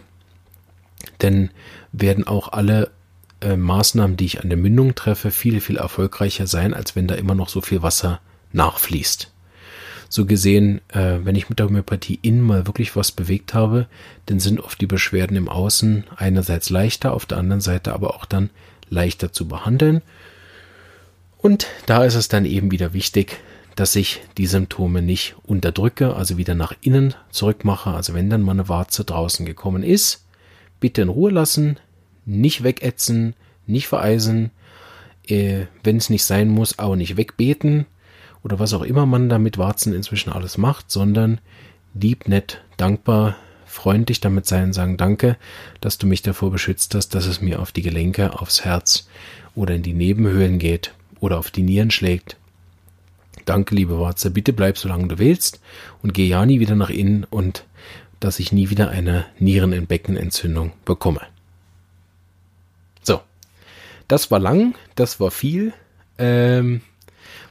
[1.18, 1.50] dann
[1.90, 2.92] werden auch alle
[3.40, 7.16] äh, Maßnahmen, die ich an der Mündung treffe, viel, viel erfolgreicher sein, als wenn da
[7.16, 8.20] immer noch so viel Wasser
[8.52, 9.32] nachfließt.
[10.08, 13.88] So gesehen, äh, wenn ich mit der Homöopathie innen mal wirklich was bewegt habe,
[14.26, 18.24] dann sind oft die Beschwerden im Außen einerseits leichter, auf der anderen Seite aber auch
[18.24, 18.50] dann
[18.90, 20.02] leichter zu behandeln.
[21.38, 23.40] Und da ist es dann eben wieder wichtig,
[23.76, 27.90] dass ich die Symptome nicht unterdrücke, also wieder nach innen zurückmache.
[27.90, 30.26] Also wenn dann mal eine Warze draußen gekommen ist,
[30.80, 31.78] bitte in Ruhe lassen,
[32.26, 33.34] nicht wegätzen,
[33.66, 34.50] nicht vereisen,
[35.28, 37.86] äh, wenn es nicht sein muss, auch nicht wegbeten
[38.42, 41.40] oder was auch immer man da mit Warzen inzwischen alles macht, sondern
[41.94, 43.36] lieb, nett, dankbar
[43.68, 45.36] freundlich damit sein und sagen, danke,
[45.80, 49.08] dass du mich davor beschützt hast, dass es mir auf die Gelenke, aufs Herz
[49.54, 52.36] oder in die Nebenhöhlen geht oder auf die Nieren schlägt.
[53.44, 55.60] Danke, liebe Warze, bitte bleib so lange du willst
[56.02, 57.64] und geh ja nie wieder nach innen und
[58.20, 61.20] dass ich nie wieder eine Nierenentbeckenentzündung bekomme.
[63.02, 63.20] So,
[64.08, 65.72] das war lang, das war viel.
[66.18, 66.80] Ähm,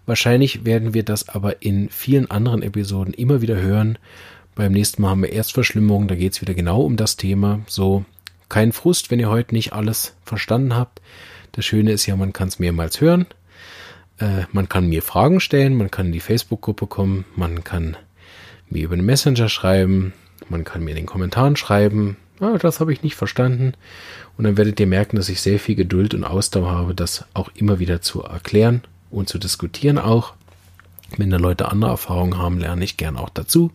[0.06, 3.98] wahrscheinlich werden wir das aber in vielen anderen Episoden immer wieder hören,
[4.58, 7.62] beim nächsten Mal haben wir Erstverschlimmerung, da geht es wieder genau um das Thema.
[7.68, 8.06] So,
[8.50, 11.00] kein Frust, wenn ihr heute nicht alles verstanden habt.
[11.52, 13.28] Das Schöne ist ja, man kann es mehrmals hören.
[14.18, 17.98] Äh, man kann mir Fragen stellen, man kann in die Facebook-Gruppe kommen, man kann
[18.70, 20.14] mir über den Messenger schreiben,
[20.50, 23.74] man kann mir in den Kommentaren schreiben, ah, das habe ich nicht verstanden.
[24.38, 27.50] Und dann werdet ihr merken, dass ich sehr viel Geduld und Ausdauer habe, das auch
[27.54, 28.82] immer wieder zu erklären
[29.12, 30.34] und zu diskutieren auch.
[31.16, 33.72] Wenn da Leute andere Erfahrungen haben, lerne ich gern auch dazu.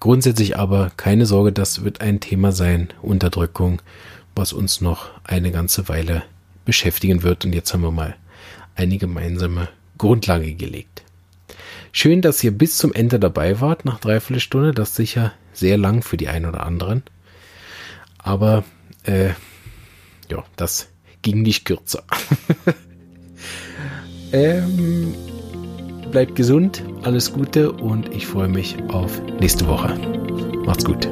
[0.00, 3.80] Grundsätzlich aber keine Sorge, das wird ein Thema sein, Unterdrückung,
[4.34, 6.24] was uns noch eine ganze Weile
[6.64, 7.44] beschäftigen wird.
[7.44, 8.16] Und jetzt haben wir mal
[8.74, 11.02] eine gemeinsame Grundlage gelegt.
[11.92, 14.72] Schön, dass ihr bis zum Ende dabei wart, nach dreiviertel Stunde.
[14.72, 17.02] Das ist sicher sehr lang für die einen oder anderen.
[18.18, 18.64] Aber
[19.04, 19.30] äh,
[20.28, 20.88] ja, das
[21.22, 22.02] ging nicht kürzer.
[24.32, 25.14] ähm,
[26.10, 29.94] bleibt gesund, alles Gute und ich freue mich auf nächste Woche.
[30.64, 31.08] Macht's gut.